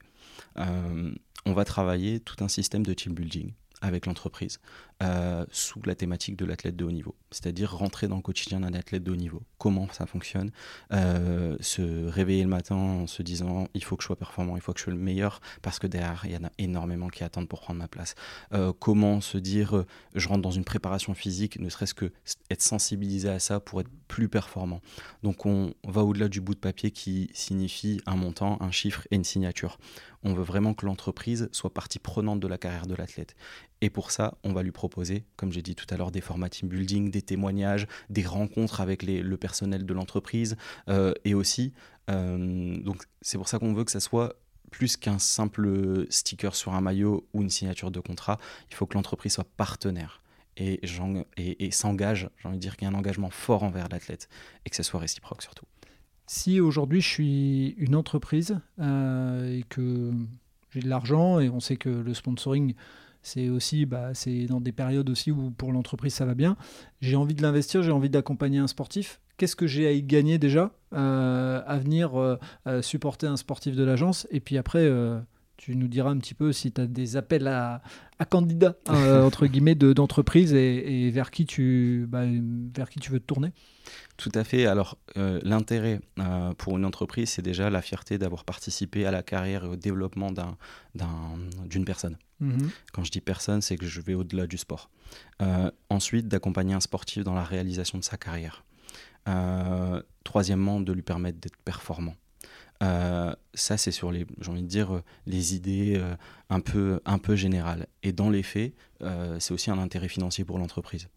[0.57, 1.13] Euh,
[1.45, 3.51] On va travailler tout un système de team building
[3.83, 4.59] avec l'entreprise
[5.03, 8.73] euh, sous la thématique de l'athlète de haut niveau, c'est-à-dire rentrer dans le quotidien d'un
[8.73, 10.51] athlète de haut niveau, comment ça fonctionne,
[10.93, 14.61] euh, se réveiller le matin en se disant il faut que je sois performant, il
[14.61, 17.25] faut que je sois le meilleur, parce que derrière il y en a énormément qui
[17.25, 18.15] attendent pour prendre ma place.
[18.53, 19.83] Euh, comment se dire
[20.15, 22.11] je rentre dans une préparation physique, ne serait-ce que
[22.49, 24.79] être sensibilisé à ça pour être plus performant.
[25.21, 29.15] Donc on va au-delà du bout de papier qui signifie un montant, un chiffre et
[29.15, 29.77] une signature.
[30.23, 33.35] On veut vraiment que l'entreprise soit partie prenante de la carrière de l'athlète.
[33.81, 36.49] Et pour ça, on va lui proposer, comme j'ai dit tout à l'heure, des formats
[36.49, 40.55] team building, des témoignages, des rencontres avec le personnel de l'entreprise.
[40.89, 41.73] Euh, et aussi,
[42.09, 44.35] euh, donc c'est pour ça qu'on veut que ça soit
[44.71, 48.37] plus qu'un simple sticker sur un maillot ou une signature de contrat.
[48.69, 50.23] Il faut que l'entreprise soit partenaire
[50.57, 50.79] et,
[51.37, 54.29] et, s'engage, j'ai envie de dire qu'il y a un engagement fort envers l'athlète
[54.65, 55.65] et que ça soit réciproque surtout.
[56.25, 60.11] Si aujourd'hui je suis une entreprise euh, et que
[60.71, 62.73] j'ai de l'argent et on sait que le sponsoring
[63.21, 66.57] c'est aussi bah, c'est dans des périodes aussi où pour l'entreprise ça va bien,
[67.01, 69.19] j'ai envie de l'investir, j'ai envie d'accompagner un sportif.
[69.37, 72.37] Qu'est-ce que j'ai à y gagner déjà euh, à venir euh,
[72.81, 74.27] supporter un sportif de l'agence?
[74.29, 74.89] Et puis après
[75.57, 77.81] tu nous diras un petit peu si tu as des appels à,
[78.29, 82.23] candidats entre guillemets d'entreprise et, vers qui tu bah,
[82.73, 83.51] vers qui tu veux te tourner.
[84.17, 84.65] Tout à fait.
[84.65, 89.23] Alors, euh, l'intérêt euh, pour une entreprise, c'est déjà la fierté d'avoir participé à la
[89.23, 90.31] carrière et au développement
[91.65, 92.17] d'une personne.
[92.39, 92.69] Mhm.
[92.93, 94.89] Quand je dis personne, c'est que je vais au-delà du sport.
[95.41, 98.63] Euh, ensuite, d'accompagner un sportif dans la réalisation de sa carrière.
[100.23, 102.15] troisièmement, de lui permettre d'être performant.
[103.53, 106.01] Ça, c'est sur les, j'ai envie de dire, les idées
[106.49, 107.87] un, peu, un peu générales.
[108.03, 108.73] Et dans les faits,
[109.39, 111.07] c'est aussi un intérêt financier pour l'entreprise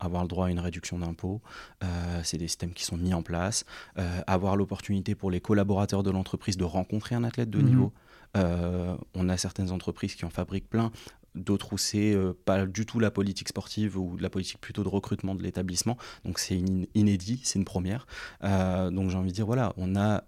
[0.00, 1.40] avoir le droit à une réduction d'impôts,
[1.82, 3.64] euh, c'est des systèmes qui sont mis en place,
[3.98, 7.66] euh, avoir l'opportunité pour les collaborateurs de l'entreprise de rencontrer un athlète de mhm.
[7.66, 7.92] niveau.
[8.36, 10.90] Euh, on a certaines entreprises qui en fabriquent plein,
[11.34, 15.34] d'autres où c'est pas du tout la politique sportive ou la politique plutôt de recrutement
[15.34, 15.96] de l'établissement.
[16.24, 16.60] Donc c'est
[16.94, 18.06] inédit, c'est une première.
[18.42, 20.24] donc j'ai envie de dire, voilà, on a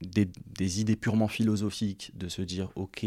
[0.00, 0.28] des,
[0.58, 3.04] des, idées purement philosophiques de se dire ok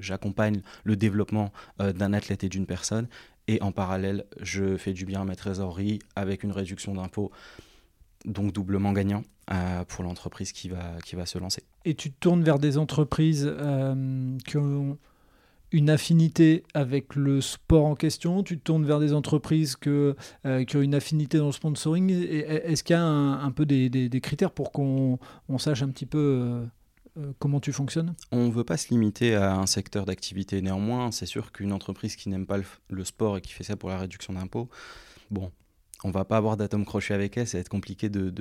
[0.00, 3.08] j'accompagne le développement d'un athlète et d'une personne
[3.50, 7.32] et en parallèle, je fais du bien à ma trésorerie avec une réduction d'impôts,
[8.24, 11.64] donc doublement gagnant euh, pour l'entreprise qui va, qui va se lancer.
[11.84, 14.96] Et tu te tournes vers des entreprises euh, qui ont
[15.72, 20.14] une affinité avec le sport en question Tu te tournes vers des entreprises euh,
[20.64, 24.50] qui ont une affinité dans le sponsoring Est-ce qu'il y a un, peu des, critères
[24.50, 25.18] pour qu'on
[25.58, 26.18] sache un petit peu
[27.18, 28.14] euh, comment tu fonctionnes?
[28.32, 30.60] On ne veut pas se limiter à un secteur d'activité.
[30.62, 33.88] Néanmoins, c'est sûr qu'une entreprise qui n'aime pas le, sport et qui fait ça pour
[33.88, 34.68] la réduction d'impôts,
[35.30, 35.50] bon,
[36.04, 38.32] on va pas avoir d'atome crochet avec elle, ça va être compliqué de,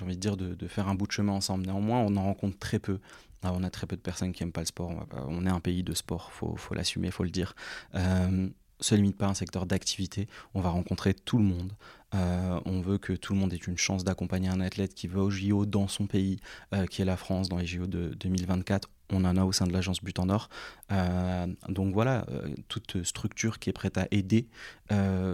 [0.00, 1.66] envie de dire, de, faire un bout de chemin ensemble.
[1.66, 2.98] Néanmoins, on en rencontre très peu.
[3.42, 5.06] Ah, on a très peu de personnes qui n'aiment pas le sport.
[5.28, 7.54] On, est un pays de sport, faut, faut l'assumer, faut le dire.
[7.94, 8.48] Euh,
[8.80, 10.28] se limite pas à un secteur d'activité.
[10.54, 11.72] On va rencontrer tout le monde.
[12.14, 15.20] Euh, on veut que tout le monde ait une chance d'accompagner un athlète qui va
[15.20, 16.40] au JO dans son pays,
[16.74, 18.88] euh, qui est la France, dans les JO de 2024.
[19.12, 20.48] On en a au sein de l'agence But en Or.
[20.92, 22.26] Euh, donc voilà,
[22.68, 24.48] toute structure qui est prête à aider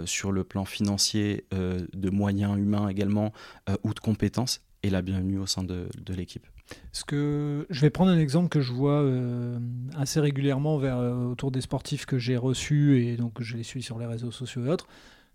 [0.07, 3.35] sur le plan financier, de moyens humains également,
[3.83, 6.46] ou de compétences, est la bienvenue au sein de, l'équipe.
[6.92, 9.59] Ce que je vais prendre un exemple que je vois euh,
[9.96, 13.83] assez régulièrement vers, euh, autour des sportifs que j'ai reçus et donc je les suis
[13.83, 14.88] sur les réseaux sociaux et autres.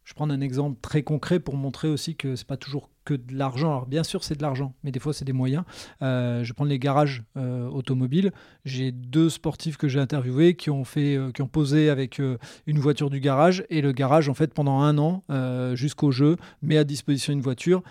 [0.04, 3.36] Je prends un exemple très concret pour montrer aussi que c'est pas toujours que de
[3.36, 3.70] l'argent.
[3.70, 5.64] Alors bien sûr c'est de l'argent, mais des fois c'est des moyens.
[6.02, 8.32] Euh, je prendre les garages automobiles.
[8.66, 13.10] J'ai deux sportifs que j'ai interviewés qui ont fait, qui ont posé avec une voiture
[13.10, 15.24] du garage et le garage en fait pendant un an
[15.76, 17.84] jusqu'au jeu met à disposition une voiture,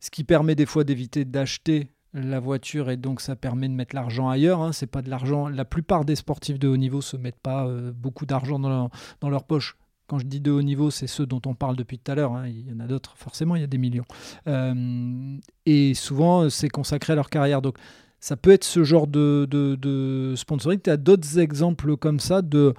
[0.00, 3.94] ce qui permet des fois d'éviter d'acheter la voiture et donc ça permet de mettre
[3.94, 4.60] l'argent ailleurs.
[4.60, 4.72] Hein.
[4.72, 5.48] C'est pas de l'argent.
[5.48, 8.90] La plupart des sportifs de haut niveau se mettent pas euh, beaucoup d'argent dans,
[9.22, 9.76] leur, poche.
[10.08, 12.32] Quand je dis de haut niveau, c'est ceux dont on parle depuis tout à l'heure.
[12.32, 12.48] Hein.
[12.48, 14.04] Il y en a d'autres, forcément, il y a des millions.
[14.48, 17.62] Euh, et souvent, c'est consacré à leur carrière.
[17.62, 17.78] Donc,
[18.18, 20.80] ça peut être ce genre de, de, sponsoring.
[20.80, 22.74] Tu as d'autres exemples comme ça de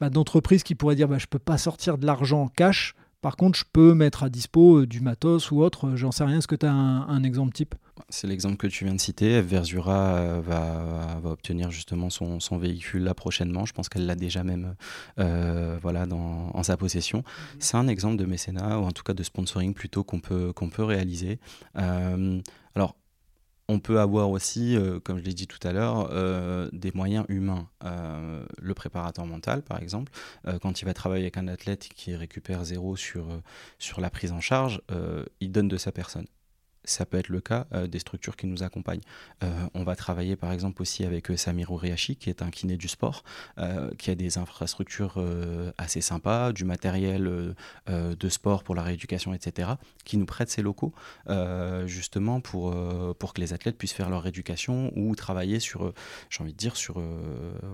[0.00, 2.94] bah, d'entreprises qui pourraient dire bah, je peux pas sortir de l'argent en cash.
[3.22, 5.96] Par contre, je peux mettre à dispo euh, du matos ou autre.
[5.96, 6.38] J'en sais rien.
[6.38, 7.74] Est-ce que tu as un exemple type?
[8.08, 9.40] C'est l'exemple que tu viens de citer.
[9.40, 13.64] Verzura euh, va, va, obtenir justement son, son, véhicule là prochainement.
[13.64, 14.74] Je pense qu'elle l'a déjà même
[15.18, 17.18] euh, voilà, dans, en sa possession.
[17.18, 17.56] Mhm.
[17.58, 20.68] C'est un exemple de mécénat, ou en tout cas de sponsoring plutôt qu'on peut, qu'on
[20.68, 21.38] peut réaliser.
[21.78, 22.40] Euh,
[23.72, 26.08] on peut avoir aussi, comme je l'ai dit tout à l'heure,
[26.72, 27.68] des moyens humains.
[27.82, 30.12] le préparateur mental, par exemple,
[30.60, 33.26] quand il va travailler avec un athlète qui récupère zéro sur,
[33.78, 34.82] sur la prise en charge,
[35.40, 36.26] il donne de sa personne
[36.84, 39.02] ça peut être le cas euh, des structures qui nous accompagnent.
[39.42, 42.76] Euh, on va travailler par exemple aussi avec euh, Samir Ouriachi, qui est un kiné
[42.76, 43.24] du sport,
[43.98, 45.22] qui a des infrastructures
[45.78, 47.54] assez sympas, du matériel
[47.88, 49.70] de sport pour la rééducation, etc.,
[50.04, 50.92] qui nous prête ses locaux
[51.86, 52.74] justement pour,
[53.16, 55.92] pour que les athlètes puissent faire leur rééducation ou travailler sur,
[56.30, 57.00] j'ai envie de dire, sur,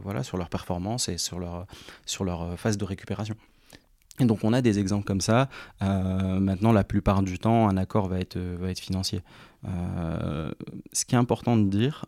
[0.02, 1.66] voilà, sur leur performance et sur leur,
[2.06, 3.36] sur leur phase de récupération.
[4.20, 5.48] Et donc on a des exemples comme ça.
[5.82, 9.22] Euh, maintenant, la plupart du temps, un accord va être, euh, va être financier.
[9.66, 10.50] Euh,
[10.92, 12.06] ce qui est important de dire,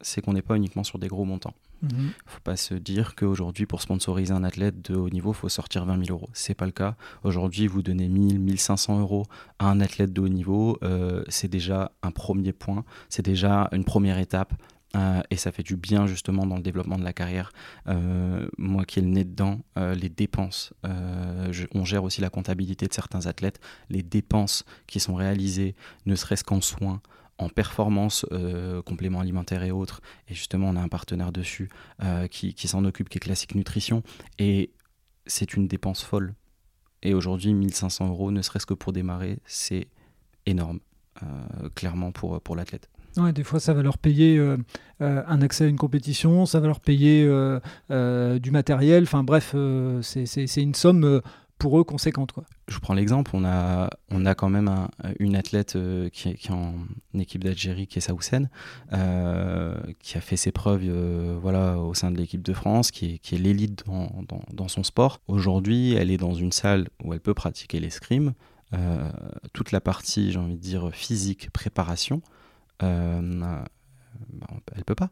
[0.00, 1.54] c'est qu'on n'est pas uniquement sur des gros montants.
[1.82, 2.04] Il mhm.
[2.04, 5.48] ne faut pas se dire qu'aujourd'hui, pour sponsoriser un athlète de haut niveau, il faut
[5.48, 6.28] sortir 20 000 euros.
[6.34, 6.94] Ce n'est pas le cas.
[7.24, 9.24] Aujourd'hui, vous donnez 1000, 1500 euros
[9.58, 10.78] à un athlète de haut niveau,
[11.28, 14.52] c'est déjà un premier point, c'est déjà une première étape
[14.96, 17.52] euh, et ça fait du bien justement dans le développement de la carrière.
[17.86, 20.72] Euh, moi qui ai le nez dedans, euh, les dépenses,
[21.74, 25.74] on gère aussi la comptabilité de certains athlètes, les dépenses qui sont réalisées,
[26.06, 27.00] ne serait-ce qu'en soins,
[27.38, 28.26] en performance,
[28.84, 30.02] compléments alimentaires et autres.
[30.28, 31.70] Et justement, on a un partenaire dessus
[32.30, 34.02] qui, s'en occupe, qui est Classique Nutrition.
[34.38, 34.72] Et
[35.26, 36.34] c'est une dépense folle.
[37.02, 39.88] Et aujourd'hui, 1500 euros, ne serait-ce que pour démarrer, c'est
[40.44, 40.80] énorme,
[41.74, 42.90] clairement, pour, pour l'athlète.
[43.16, 44.56] Ouais, des fois, ça va leur payer euh,
[45.00, 49.04] euh, un accès à une compétition, ça va leur payer euh, du matériel.
[49.04, 49.54] Enfin bref,
[50.02, 51.20] c'est une somme
[51.58, 52.32] pour eux conséquente.
[52.32, 52.44] Quoi.
[52.68, 54.70] Je prends l'exemple, on a, on a quand même
[55.18, 55.76] une athlète
[56.12, 56.74] qui, est en
[57.12, 58.48] équipe d'Algérie, qui est Saoussen,
[59.98, 60.88] qui a fait ses preuves
[61.42, 64.10] voilà, au sein de l'équipe de France, qui est, qui est l'élite dans,
[64.52, 65.20] dans, son sport.
[65.26, 68.32] Aujourd'hui, elle est dans une salle où elle peut pratiquer l'escrime.
[69.52, 72.22] toute la partie, j'ai envie de dire, physique, préparation,
[72.82, 73.20] euh,
[74.32, 75.10] bah, elle peut pas.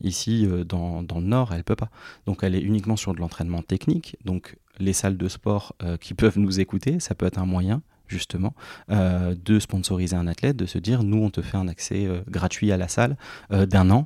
[0.00, 1.90] Ici, euh, dans, dans, le Nord, elle peut pas.
[2.24, 4.16] Donc, elle est uniquement sur de l'entraînement technique.
[4.24, 7.82] Donc, les salles de sport euh, qui peuvent nous écouter, ça peut être un moyen
[8.08, 8.54] justement,
[8.88, 12.76] de sponsoriser un athlète, de se dire, nous, on te fait un accès gratuit à
[12.76, 13.16] la salle
[13.50, 14.04] d'un an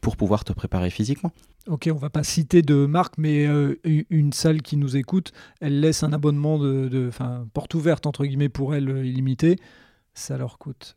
[0.00, 1.30] pour pouvoir te préparer physiquement.
[1.66, 3.46] Ok, on va pas citer de marque, mais
[3.84, 7.10] une salle qui nous écoute, elle laisse un abonnement de, de
[7.52, 9.58] porte ouverte, entre guillemets, pour elle, illimité.
[10.14, 10.96] Ça leur coûte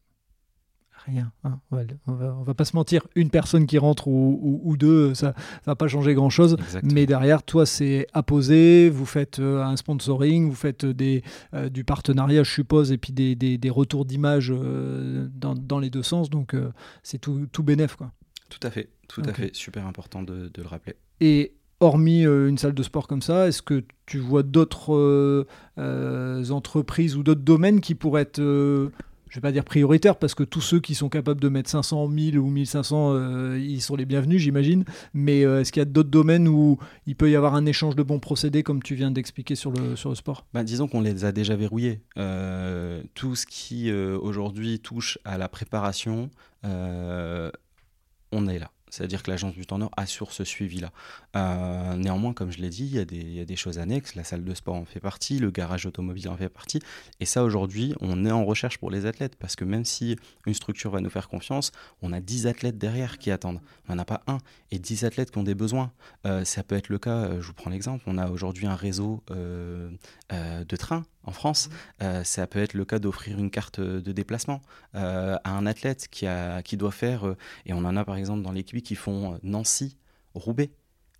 [1.07, 1.31] rien.
[1.43, 1.59] Hein.
[1.71, 5.33] On, va, va, pas se mentir, une personne qui rentre ou, deux, ça,
[5.65, 6.57] va pas changer grand chose.
[6.83, 8.89] Mais derrière, toi, c'est apposé.
[8.89, 13.13] Vous faites euh, un sponsoring, vous faites des, euh, du partenariat, je suppose, et puis
[13.13, 16.29] des, des, retours d'image euh, dans, dans, les deux sens.
[16.29, 16.55] Donc,
[17.03, 18.11] c'est tout, tout bénef, quoi.
[18.49, 19.53] Tout à fait, tout à fait.
[19.55, 20.95] Super important de, de le rappeler.
[21.19, 25.45] Et hormis une salle de sport comme ça, est-ce que tu vois d'autres
[25.77, 28.41] entreprises ou d'autres domaines qui pourraient être
[29.29, 32.07] je vais pas dire prioritaire parce que tous ceux qui sont capables de mettre 500,
[32.07, 34.85] 1000 ou 1500, euh, ils sont les bienvenus, j'imagine.
[35.13, 37.95] Mais euh, est-ce qu'il y a d'autres domaines où il peut y avoir un échange
[37.95, 40.45] de bons procédés, comme tu viens d'expliquer sur le, sur le sport?
[40.53, 42.01] Bah, Disons qu'on les a déjà verrouillés.
[42.17, 46.29] Euh, tout ce qui aujourd'hui touche à la préparation,
[46.63, 48.71] on est là.
[48.97, 50.91] C'est-à-dire que l'agence du temps Nord assure ce suivi-là.
[51.35, 54.15] Euh, néanmoins, comme je l'ai dit, il y, a des, choses annexes.
[54.15, 56.79] La salle de sport en fait partie, le garage automobile en fait partie.
[57.19, 59.35] Et ça, aujourd'hui, on est en recherche pour les athlètes.
[59.35, 60.15] Parce que même si
[60.47, 63.61] une structure va nous faire confiance, on a 10 athlètes derrière qui attendent.
[63.87, 64.39] On n'en a pas un.
[64.71, 65.91] Et 10 athlètes qui ont des besoins.
[66.25, 68.75] Euh, ça peut être le cas, euh, je vous prends l'exemple, on a aujourd'hui un
[68.75, 71.69] réseau de trains en France,
[72.01, 74.61] euh, ça peut être le cas d'offrir une carte de déplacement
[74.95, 78.15] euh, à un athlète qui, a, qui doit faire, euh, et on en a par
[78.15, 80.71] exemple dans l'équipe qui font Nancy-Roubaix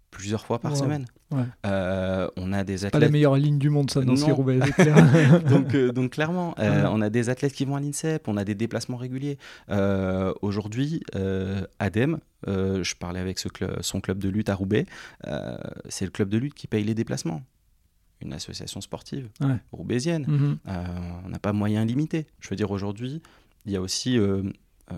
[0.10, 1.06] plusieurs fois par semaine.
[1.34, 2.93] on a des athlètes.
[2.93, 4.60] Pas la meilleure ligne du monde, ça, Nancy-Roubaix,
[5.50, 8.98] donc, donc, clairement, on a des athlètes qui vont à l'INSEP, on a des déplacements
[8.98, 9.38] réguliers.
[10.41, 11.04] Aujourd'hui,
[11.80, 13.50] ADEM, je parlais avec ce
[13.82, 14.86] son club de lutte à Roubaix,
[15.89, 17.41] c'est le club de lutte qui paye les déplacements
[18.21, 19.30] une association sportive
[19.71, 20.25] roubaisienne.
[20.27, 20.58] Mhm.
[20.67, 20.86] Euh,
[21.25, 22.27] on n'a pas moyen limité.
[22.39, 23.21] Je veux dire, aujourd'hui,
[23.65, 24.43] il y a aussi euh,
[24.91, 24.95] euh,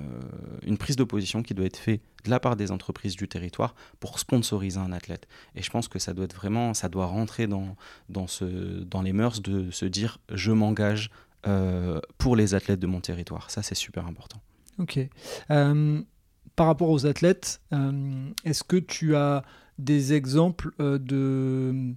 [0.65, 3.75] une prise de position qui doit être faite de la part des entreprises du territoire
[3.99, 5.27] pour sponsoriser un athlète.
[5.55, 7.75] Et je pense que ça doit être vraiment, ça doit rentrer dans,
[8.09, 8.45] dans, ce,
[8.83, 11.09] dans les mœurs de se dire je m'engage
[12.17, 13.49] pour les athlètes de mon territoire.
[13.49, 14.41] Ça, c'est super important.
[14.77, 14.99] Ok.
[15.47, 17.61] par rapport aux athlètes,
[18.43, 19.43] est-ce que tu as
[19.77, 21.95] des exemples de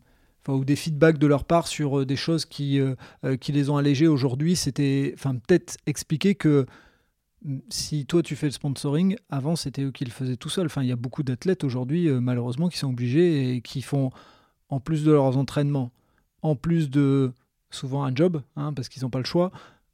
[0.48, 3.70] ou des feedbacks de leur part sur euh, des choses qui, euh, euh, qui les
[3.70, 6.66] ont allégés aujourd'hui, c'était enfin, peut-être expliquer que
[7.44, 10.66] mm, si toi tu fais le sponsoring, avant c'était eux qui le faisaient tout seuls.
[10.66, 14.11] Enfin, il y a beaucoup d'athlètes aujourd'hui, malheureusement, qui sont obligés et qui font,
[14.68, 15.92] en plus de leurs entraînements,
[16.42, 17.33] en plus de
[17.70, 19.52] souvent un job, hein, parce qu'ils n'ont pas le choix,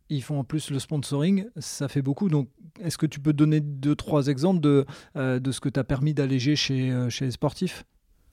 [0.08, 2.28] ils font en plus le sponsoring, ça fait beaucoup.
[2.28, 2.48] Donc,
[2.80, 6.14] est-ce que tu peux donner deux, trois exemples de, de ce que tu as permis
[6.14, 7.84] d'alléger chez, chez les sportifs?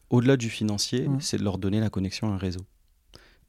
[0.09, 2.61] Au-delà du financier, c'est de leur donner la connexion à un réseau.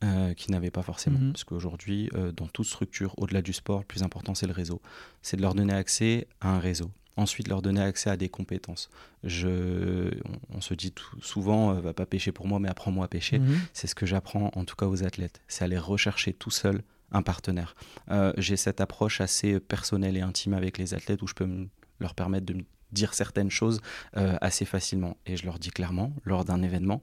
[0.04, 1.18] euh, qu'ils n'avaient pas forcément.
[1.18, 1.32] Mhm.
[1.32, 4.82] Parce qu'aujourd'hui, euh, dans toute structure, au-delà du sport, le plus important, c'est le réseau.
[5.22, 6.90] C'est de leur donner accès à un réseau.
[7.16, 8.90] Ensuite, leur donner accès à des compétences.
[9.24, 10.10] Je,
[10.52, 13.08] on, on se dit tout- souvent, euh, va pas pêcher pour moi, mais apprends-moi à
[13.08, 13.38] pêcher.
[13.38, 13.58] Mhm.
[13.72, 15.40] C'est ce que j'apprends en tout cas aux athlètes.
[15.48, 17.74] C'est aller rechercher tout seul un partenaire.
[18.10, 21.68] Euh, J'ai cette approche assez personnelle et intime avec les athlètes où je peux me-
[22.00, 23.80] leur permettre de me dire certaines choses
[24.16, 25.16] euh, assez facilement.
[25.26, 27.02] Et je leur dis clairement, lors d'un événement,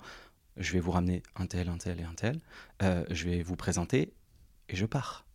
[0.57, 2.39] je vais vous ramener un tel, un tel et un tel.
[2.81, 4.13] Euh, je vais vous présenter
[4.69, 5.25] et je pars.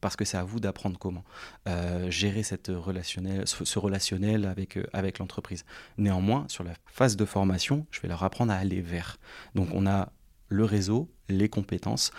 [0.00, 1.24] Parce que c'est à vous d'apprendre comment
[1.66, 5.64] euh, gérer cette relationnel, ce, relationnel avec, avec l'entreprise.
[5.96, 9.16] Néanmoins, sur la phase de formation, je vais leur apprendre à aller vers.
[9.54, 10.12] Donc on a
[10.48, 12.12] le réseau, les compétences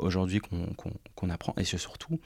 [0.00, 2.18] aujourd'hui qu'on qu'on- qu'on apprend et surtout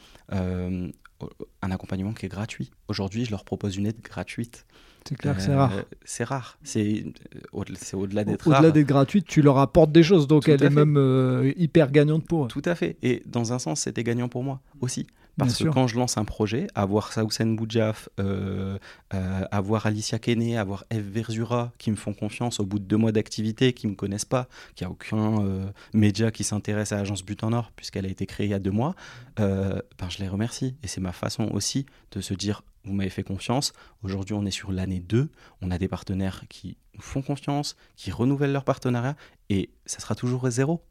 [1.62, 2.70] un accompagnement qui est gratuit.
[2.88, 4.66] Aujourd'hui, je leur propose une aide gratuite.
[5.08, 5.72] C'est clair que c'est Euh, rare.
[6.04, 6.58] C'est rare.
[6.64, 7.04] C'est
[7.36, 8.46] euh, au-delà d'être.
[8.48, 10.74] Au-delà d'être gratuite, tu leur apportes des choses, donc Tout elle est fait.
[10.74, 12.48] même euh, hyper gagnante pour eux.
[12.48, 12.96] Tout à fait.
[13.02, 15.06] Et dans un sens, c'était gagnant pour moi aussi.
[15.38, 15.74] Parce Bien que sûr.
[15.74, 18.78] quand je lance un projet, avoir Saoussen Boudjaf, euh,
[19.12, 22.96] euh, avoir Alicia Kene, avoir Eve Verzura qui me font confiance au bout de deux
[22.96, 26.96] mois d'activité, qui ne me connaissent pas, qui a aucun euh, média qui s'intéresse à
[26.96, 28.94] l'agence But en Or, puisqu'elle a été créée il y a deux mois,
[29.36, 30.74] ben, je les remercie.
[30.82, 34.50] Et c'est ma façon aussi de se dire, vous m'avez fait confiance, aujourd'hui on est
[34.50, 35.28] sur l'année 2,
[35.60, 39.16] on a des partenaires qui nous font confiance, qui renouvellent leur partenariat,
[39.50, 40.82] et ça sera toujours zéro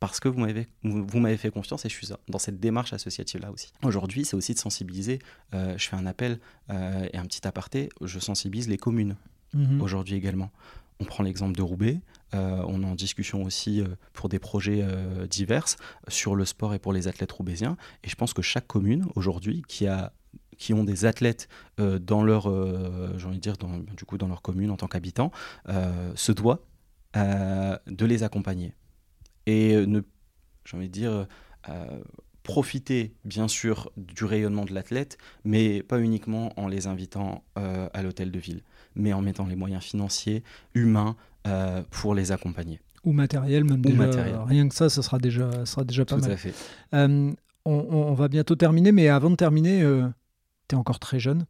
[0.00, 2.92] parce que vous m'avez vous vous m'avez fait confiance et je suis dans cette démarche
[2.92, 3.72] associative là aussi.
[3.82, 5.18] Aujourd'hui, c'est aussi de sensibiliser.
[5.54, 6.38] euh, je fais un appel
[6.70, 7.88] euh, et un petit aparté.
[8.02, 9.16] Je sensibilise les communes
[9.54, 9.80] Mhm.
[9.80, 10.50] aujourd'hui également.
[11.00, 12.00] On prend l'exemple de Roubaix.
[12.34, 13.82] euh, on est en discussion aussi
[14.12, 14.84] pour des projets
[15.30, 15.64] divers
[16.08, 17.76] sur le sport et pour les athlètes roubaisiens.
[18.04, 20.12] Et je pense que chaque commune aujourd'hui qui a
[20.58, 22.42] qui ont des athlètes dans leur
[23.18, 25.30] j'ai envie de dire dans, du coup dans leur commune en tant qu'habitants
[26.14, 26.60] se doit
[27.14, 28.74] de les accompagner
[29.48, 30.00] et euh, ne
[30.64, 31.26] j'ai envie de dire
[31.68, 31.86] euh,
[32.42, 38.02] profiter bien sûr du rayonnement de l'athlète mais pas uniquement en les invitant euh, à
[38.02, 38.62] l'hôtel de ville
[38.94, 40.42] mais en mettant les moyens financiers
[40.74, 43.96] humains euh, pour les accompagner Ou matériel, même Ou déjà.
[43.98, 44.36] matériel.
[44.46, 46.32] Rien que ça, ça sera déjà, ça sera déjà pas tout mal.
[46.32, 46.54] à fait
[46.92, 49.80] on, on- on va bientôt terminer, mais avant de terminer,
[50.68, 51.46] tu es encore très jeune.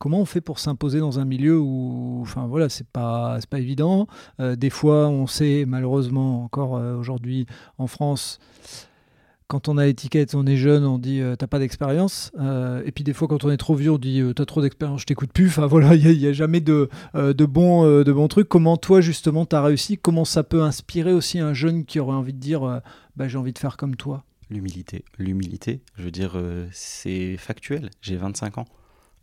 [0.00, 4.06] Comment on fait pour s'imposer dans un milieu où, enfin voilà, c'est pas, pas évident.
[4.40, 7.44] Euh, des fois, on sait malheureusement encore euh, aujourd'hui
[7.76, 8.38] en France,
[9.46, 12.32] quand on a étiquette, on est jeune, on dit euh, t'as pas d'expérience.
[12.86, 15.06] Et puis des fois, quand on est trop vieux, on dit t'as trop d'expérience, je
[15.06, 15.48] t'écoute plus.
[15.48, 18.48] Enfin voilà, il n'y a, jamais de, de bons de bons trucs.
[18.48, 19.98] Comment toi justement t'as réussi?
[19.98, 22.80] Comment ça peut inspirer aussi un jeune qui aurait envie de dire
[23.16, 25.04] bah, j'ai envie de faire comme toi L'humilité.
[25.18, 26.40] L'humilité, je veux dire,
[26.72, 27.90] c'est factuel.
[28.00, 28.64] J'ai 25 ans.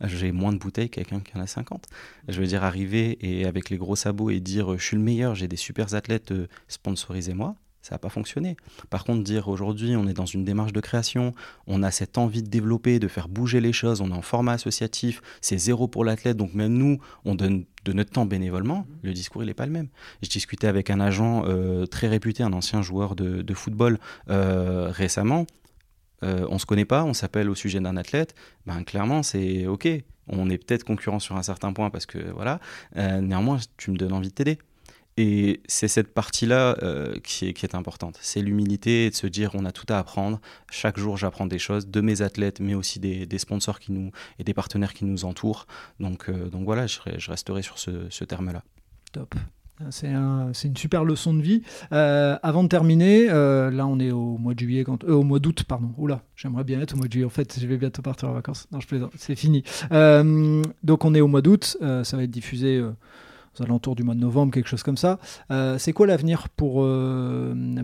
[0.04, 1.86] J'ai moins de bouteilles que quelqu'un qui en a 50.
[2.28, 5.34] Je veux dire, arriver et avec les gros sabots et dire je suis le meilleur,
[5.34, 8.56] j'ai des super athlètes, euh, sponsorisez-moi, ça n'a pas fonctionné.
[8.90, 11.34] Par contre, dire aujourd'hui on est dans une démarche de création,
[11.66, 14.52] on a cette envie de développer, de faire bouger les choses, on est en format
[14.52, 19.12] associatif, c'est zéro pour l'athlète, donc même nous, on donne de notre temps bénévolement, le
[19.12, 19.88] discours il n'est pas le même.
[20.22, 24.90] Je discutais avec un agent euh, très réputé, un ancien joueur de, de football euh,
[24.90, 25.46] récemment.
[26.24, 28.34] Euh, on se connaît pas, on s'appelle au sujet d'un athlète,
[28.66, 29.88] ben clairement c'est ok.
[30.28, 32.60] On est peut-être concurrent sur un certain point parce que voilà.
[32.96, 34.58] Euh, néanmoins, tu me donnes envie de t'aider.
[35.16, 38.16] Et c'est cette partie-là euh, qui, est, importante.
[38.22, 40.40] C'est l'humilité de se dire on a tout à apprendre.
[40.70, 44.44] Chaque jour, j'apprends des choses de mes athlètes, mais aussi des, sponsors qui nous, et
[44.44, 45.66] des partenaires qui nous entourent.
[45.98, 48.62] Donc, euh, voilà, je, resterai sur ce, ce terme-là.
[49.10, 49.34] Top.
[49.90, 51.62] C'est un- c'est une super leçon de vie.
[51.92, 55.22] Euh, avant de terminer, euh, là on est au mois de juillet, quand, euh, au
[55.22, 55.90] mois d'août, pardon.
[55.96, 57.24] Oula, j'aimerais bien être au mois de juillet.
[57.26, 58.66] En fait, je vais bientôt partir en vacances.
[58.72, 59.62] Non, je plaisante, c'est fini.
[60.82, 64.20] Donc on est au mois d'août, ça va être diffusé aux alentours du mois de
[64.20, 65.18] novembre, quelque chose comme ça.
[65.78, 66.86] C'est quoi l'avenir pour,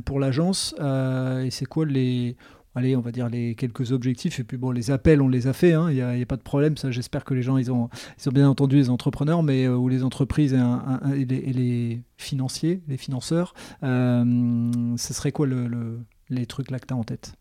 [0.05, 0.75] pour l'agence?
[0.81, 2.37] Et c'est quoi les,
[2.75, 5.53] allez, on va dire les quelques objectifs et puis bon, les appels, on les a
[5.53, 6.77] fait, hein, il n'y a, pas de problème.
[6.77, 7.89] Ça, j'espère que les gens, ils ont,
[8.33, 13.55] bien entendu les entrepreneurs, mais euh, ou les entreprises et, les, financiers, les financeurs.
[13.83, 16.01] Euh, ce serait quoi le, le-
[16.31, 17.35] les trucs là que tu en tête?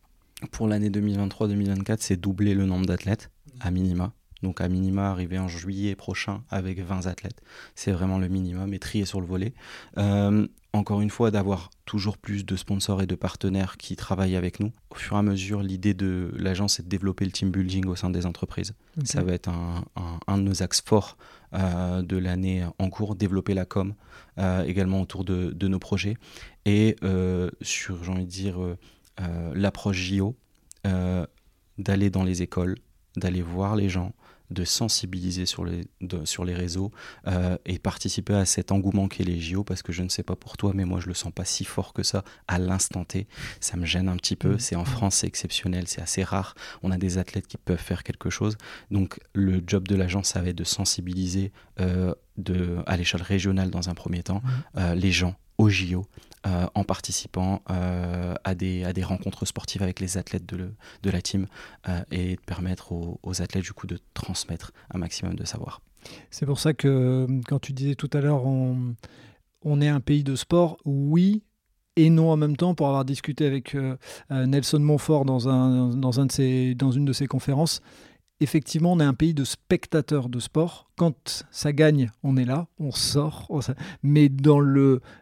[0.52, 4.14] Pour l'année 2023-2024, c'est doubler le nombre d'athlètes, à minima.
[4.42, 7.42] Donc à minima, arriver en juillet prochain avec 20 athlètes.
[7.76, 9.54] C'est vraiment le minimum et trier sur le volet.
[9.98, 14.60] Euh, encore une fois, d'avoir toujours plus de sponsors et de partenaires qui travaillent avec
[14.60, 14.72] nous.
[14.90, 17.96] Au fur et à mesure, l'idée de l'agence, c'est de développer le team building au
[17.96, 18.74] sein des entreprises.
[19.06, 21.18] Ça va être un, un- un de nos axes forts
[21.54, 23.94] euh, de l'année en cours, développer la com
[24.40, 26.18] euh, également autour de, de nos projets
[26.66, 28.58] et euh, sur, j'ai envie de dire,
[29.54, 30.36] l'approche JO,
[31.78, 32.76] d'aller dans les écoles,
[33.16, 34.14] d'aller voir les gens,
[34.50, 35.86] de sensibiliser sur les,
[36.26, 36.92] sur les réseaux
[37.28, 40.36] euh, et participer à cet engouement qu'est les JO parce que je ne sais pas
[40.36, 43.28] pour toi, mais moi je le sens pas si fort que ça à l'instant T.
[43.60, 44.56] Ça me gêne un petit peu.
[44.56, 44.60] Mmh.
[44.60, 46.56] C'est en France, c'est exceptionnel, c'est assez rare.
[46.84, 48.58] On a des athlètes qui peuvent faire quelque chose.
[48.92, 53.70] Donc le job de l'agence, ça va être de sensibiliser euh, de, à l'échelle régionale
[53.70, 54.78] dans un premier temps mmh.
[54.78, 56.06] euh, les gens aux JO
[56.46, 60.74] euh, en participant euh, à, des, à des rencontres sportives avec les athlètes de, le,
[61.02, 61.48] de la team
[61.88, 65.82] euh, et de permettre aux, athlètes du coup de transmettre un maximum de savoir.
[66.32, 70.36] C'est pour ça que quand tu disais tout à l'heure on, est un pays de
[70.36, 71.44] sport, oui,
[71.96, 73.78] et non en même temps pour avoir discuté avec
[74.30, 77.82] Nelson Montfort dans, un, dans, un de ses, dans une de ses conférences
[78.44, 80.90] effectivement, on est un pays de spectateurs de sport.
[80.96, 83.48] Quand ça gagne, on est là, on sort.
[84.04, 84.60] Mais dans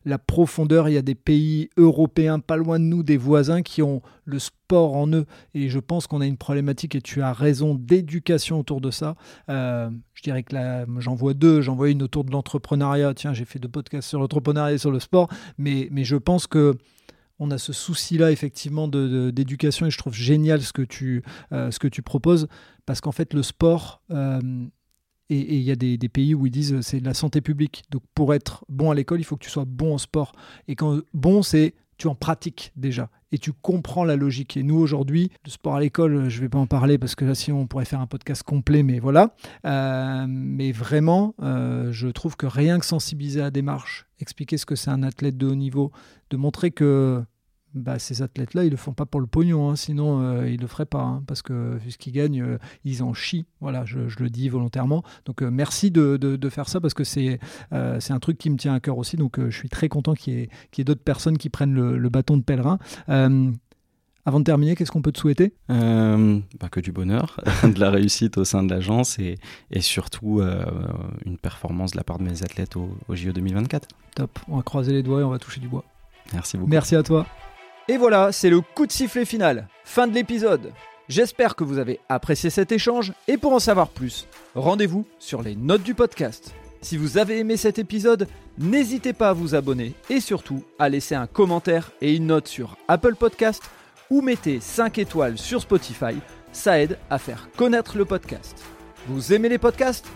[0.05, 3.81] la profondeur, il y a des pays européens pas loin de nous, des voisins qui
[3.81, 5.25] ont le sport en eux.
[5.53, 9.15] Et je pense qu'on a une problématique, et tu as raison, d'éducation autour de ça.
[9.49, 10.55] Euh, je dirais que
[10.99, 11.61] j'en vois deux.
[11.61, 13.13] J'en vois une autour de l'entrepreneuriat.
[13.13, 15.29] Tiens, j'ai fait deux podcasts sur l'entrepreneuriat et sur le sport.
[15.57, 16.75] Mais, mais je pense que
[17.41, 21.79] on a ce souci-là effectivement d'éducation et je trouve génial ce que tu, euh, ce
[21.79, 22.47] que tu proposes
[22.85, 24.39] parce qu'en fait le sport, euh,
[25.29, 27.83] et il y a des, pays où ils disent c'est la santé publique.
[27.89, 30.33] Donc pour être bon à l'école, il faut que tu sois bon en sport.
[30.67, 34.57] Et quand bon, c'est tu en pratiques déjà et tu comprends la logique.
[34.57, 37.25] Et nous aujourd'hui, le sport à l'école, je ne vais pas en parler parce que
[37.25, 39.35] là, sinon on pourrait faire un podcast complet, mais voilà.
[39.65, 44.65] Euh, mais vraiment, euh, je trouve que rien que sensibiliser à la démarche, expliquer ce
[44.65, 45.91] que c'est un athlète de haut niveau,
[46.31, 47.23] de montrer que
[47.73, 50.67] bah, ces athlètes-là, ils le font pas pour le pognon, hein, sinon euh, ils le
[50.67, 53.45] feraient pas, hein, parce que vu ce qu'ils gagnent, euh, ils en chient.
[53.59, 55.03] Voilà, je, je, le dis volontairement.
[55.25, 57.39] Donc euh, merci de, de, de, faire ça parce que c'est
[57.73, 59.17] euh, c'est un truc qui me tient à cœur aussi.
[59.17, 61.97] Donc je suis très content qu'il y ait, qu ait d'autres personnes qui prennent le,
[61.97, 62.79] le bâton de pèlerin.
[64.25, 65.53] Avant de terminer, qu'est-ce qu'on peut te souhaiter?
[65.71, 69.39] Euh, bah Que du bonheur, de la réussite au sein de l'agence et,
[69.71, 70.63] et, surtout euh,
[71.25, 73.87] une performance de la part de mes athlètes au, au JO 2024.
[74.15, 75.83] Top, on va croiser les doigts et on va toucher du bois.
[76.33, 76.69] Merci beaucoup.
[76.69, 77.25] Merci à toi.
[77.91, 79.67] Et voilà, c'est le coup de sifflet final.
[79.83, 80.71] Fin de l'épisode.
[81.09, 85.57] J'espère que vous avez apprécié cet échange et pour en savoir plus, rendez-vous sur les
[85.57, 86.53] notes du podcast.
[86.81, 91.15] Si vous avez aimé cet épisode, n'hésitez pas à vous abonner et surtout à laisser
[91.15, 93.61] un commentaire et une note sur Apple Podcast
[94.09, 96.15] ou mettez 5 étoiles sur Spotify,
[96.53, 98.63] ça aide à faire connaître le podcast.
[99.07, 100.07] Vous aimez les podcasts?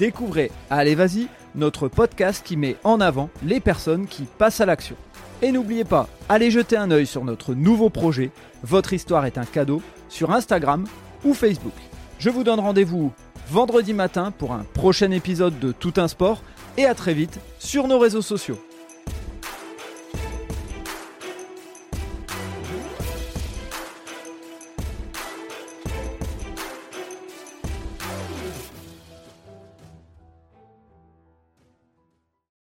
[0.00, 4.96] Découvrez Allez Vas-y, notre podcast qui met en avant les personnes qui passent à l'action.
[5.42, 8.30] Et n'oubliez pas, allez jeter un œil sur notre nouveau projet,
[8.62, 9.80] Votre histoire est un cadeau,
[10.10, 10.84] sur Instagram
[11.24, 11.72] ou Facebook.
[12.18, 13.10] Je vous donne rendez-vous
[13.48, 16.42] vendredi matin pour un prochain épisode de Tout un sport
[16.76, 18.58] et à très vite sur nos réseaux sociaux.